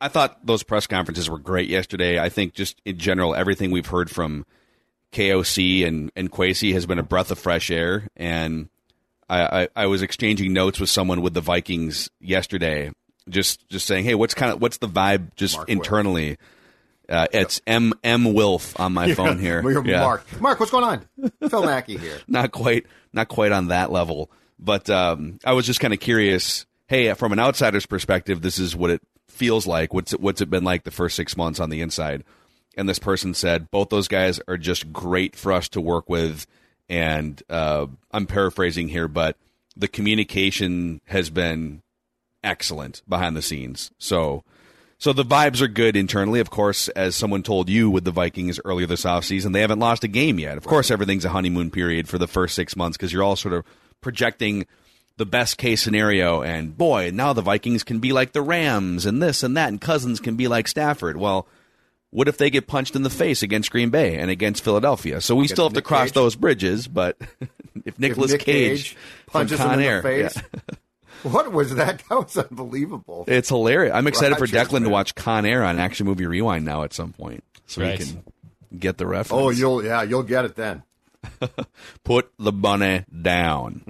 [0.00, 2.18] I thought those press conferences were great yesterday.
[2.18, 4.44] I think just in general, everything we've heard from
[5.12, 8.70] KOC and and Kwesi has been a breath of fresh air, and
[9.28, 12.90] I, I, I was exchanging notes with someone with the Vikings yesterday,
[13.28, 16.38] just just saying, hey, what's kind of what's the vibe just Mark internally?
[17.08, 19.62] Uh, it's M M Wilf on my phone here.
[19.84, 20.00] Yeah.
[20.00, 21.30] Mark, Mark, what's going on?
[21.48, 22.18] Phil Mackey here.
[22.28, 24.30] not quite not quite on that level
[24.62, 28.74] but um, i was just kind of curious hey from an outsider's perspective this is
[28.76, 31.70] what it feels like what's it, what's it been like the first six months on
[31.70, 32.22] the inside
[32.76, 36.46] and this person said both those guys are just great for us to work with
[36.92, 39.36] and uh, i'm paraphrasing here but
[39.76, 41.82] the communication has been
[42.44, 44.44] excellent behind the scenes so
[45.02, 46.38] so the vibes are good internally.
[46.38, 50.04] Of course, as someone told you with the Vikings earlier this offseason, they haven't lost
[50.04, 50.56] a game yet.
[50.56, 53.52] Of course, everything's a honeymoon period for the first six months because you're all sort
[53.52, 53.64] of
[54.00, 54.64] projecting
[55.16, 56.42] the best case scenario.
[56.42, 59.80] And boy, now the Vikings can be like the Rams and this and that, and
[59.80, 61.16] Cousins can be like Stafford.
[61.16, 61.48] Well,
[62.12, 65.20] what if they get punched in the face against Green Bay and against Philadelphia?
[65.20, 66.12] So we still have Nick to cross Cage.
[66.12, 66.86] those bridges.
[66.86, 67.16] But
[67.84, 68.96] if Nicolas Nick Cage, Cage
[69.26, 70.36] from punches him Con in the face.
[70.36, 70.60] yeah.
[71.22, 72.02] What was that?
[72.08, 73.24] That was unbelievable.
[73.28, 73.94] It's hilarious.
[73.94, 76.92] I'm excited for Rogers, Declan to watch Con Air on Action Movie Rewind now at
[76.92, 77.96] some point, so Right.
[78.00, 78.24] he can
[78.76, 79.40] get the reference.
[79.40, 80.82] Oh, you'll yeah, you'll get it then.
[82.04, 83.84] put the bunny down.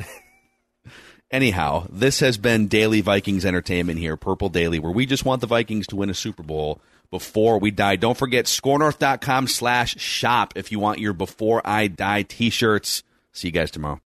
[1.30, 5.46] Anyhow, this has been Daily Vikings Entertainment here, Purple Daily, where we just want the
[5.46, 7.94] Vikings to win a Super Bowl before we die.
[7.94, 13.04] Don't forget skornorth.com slash shop if you want your Before I Die t-shirts.
[13.32, 14.00] See you guys tomorrow.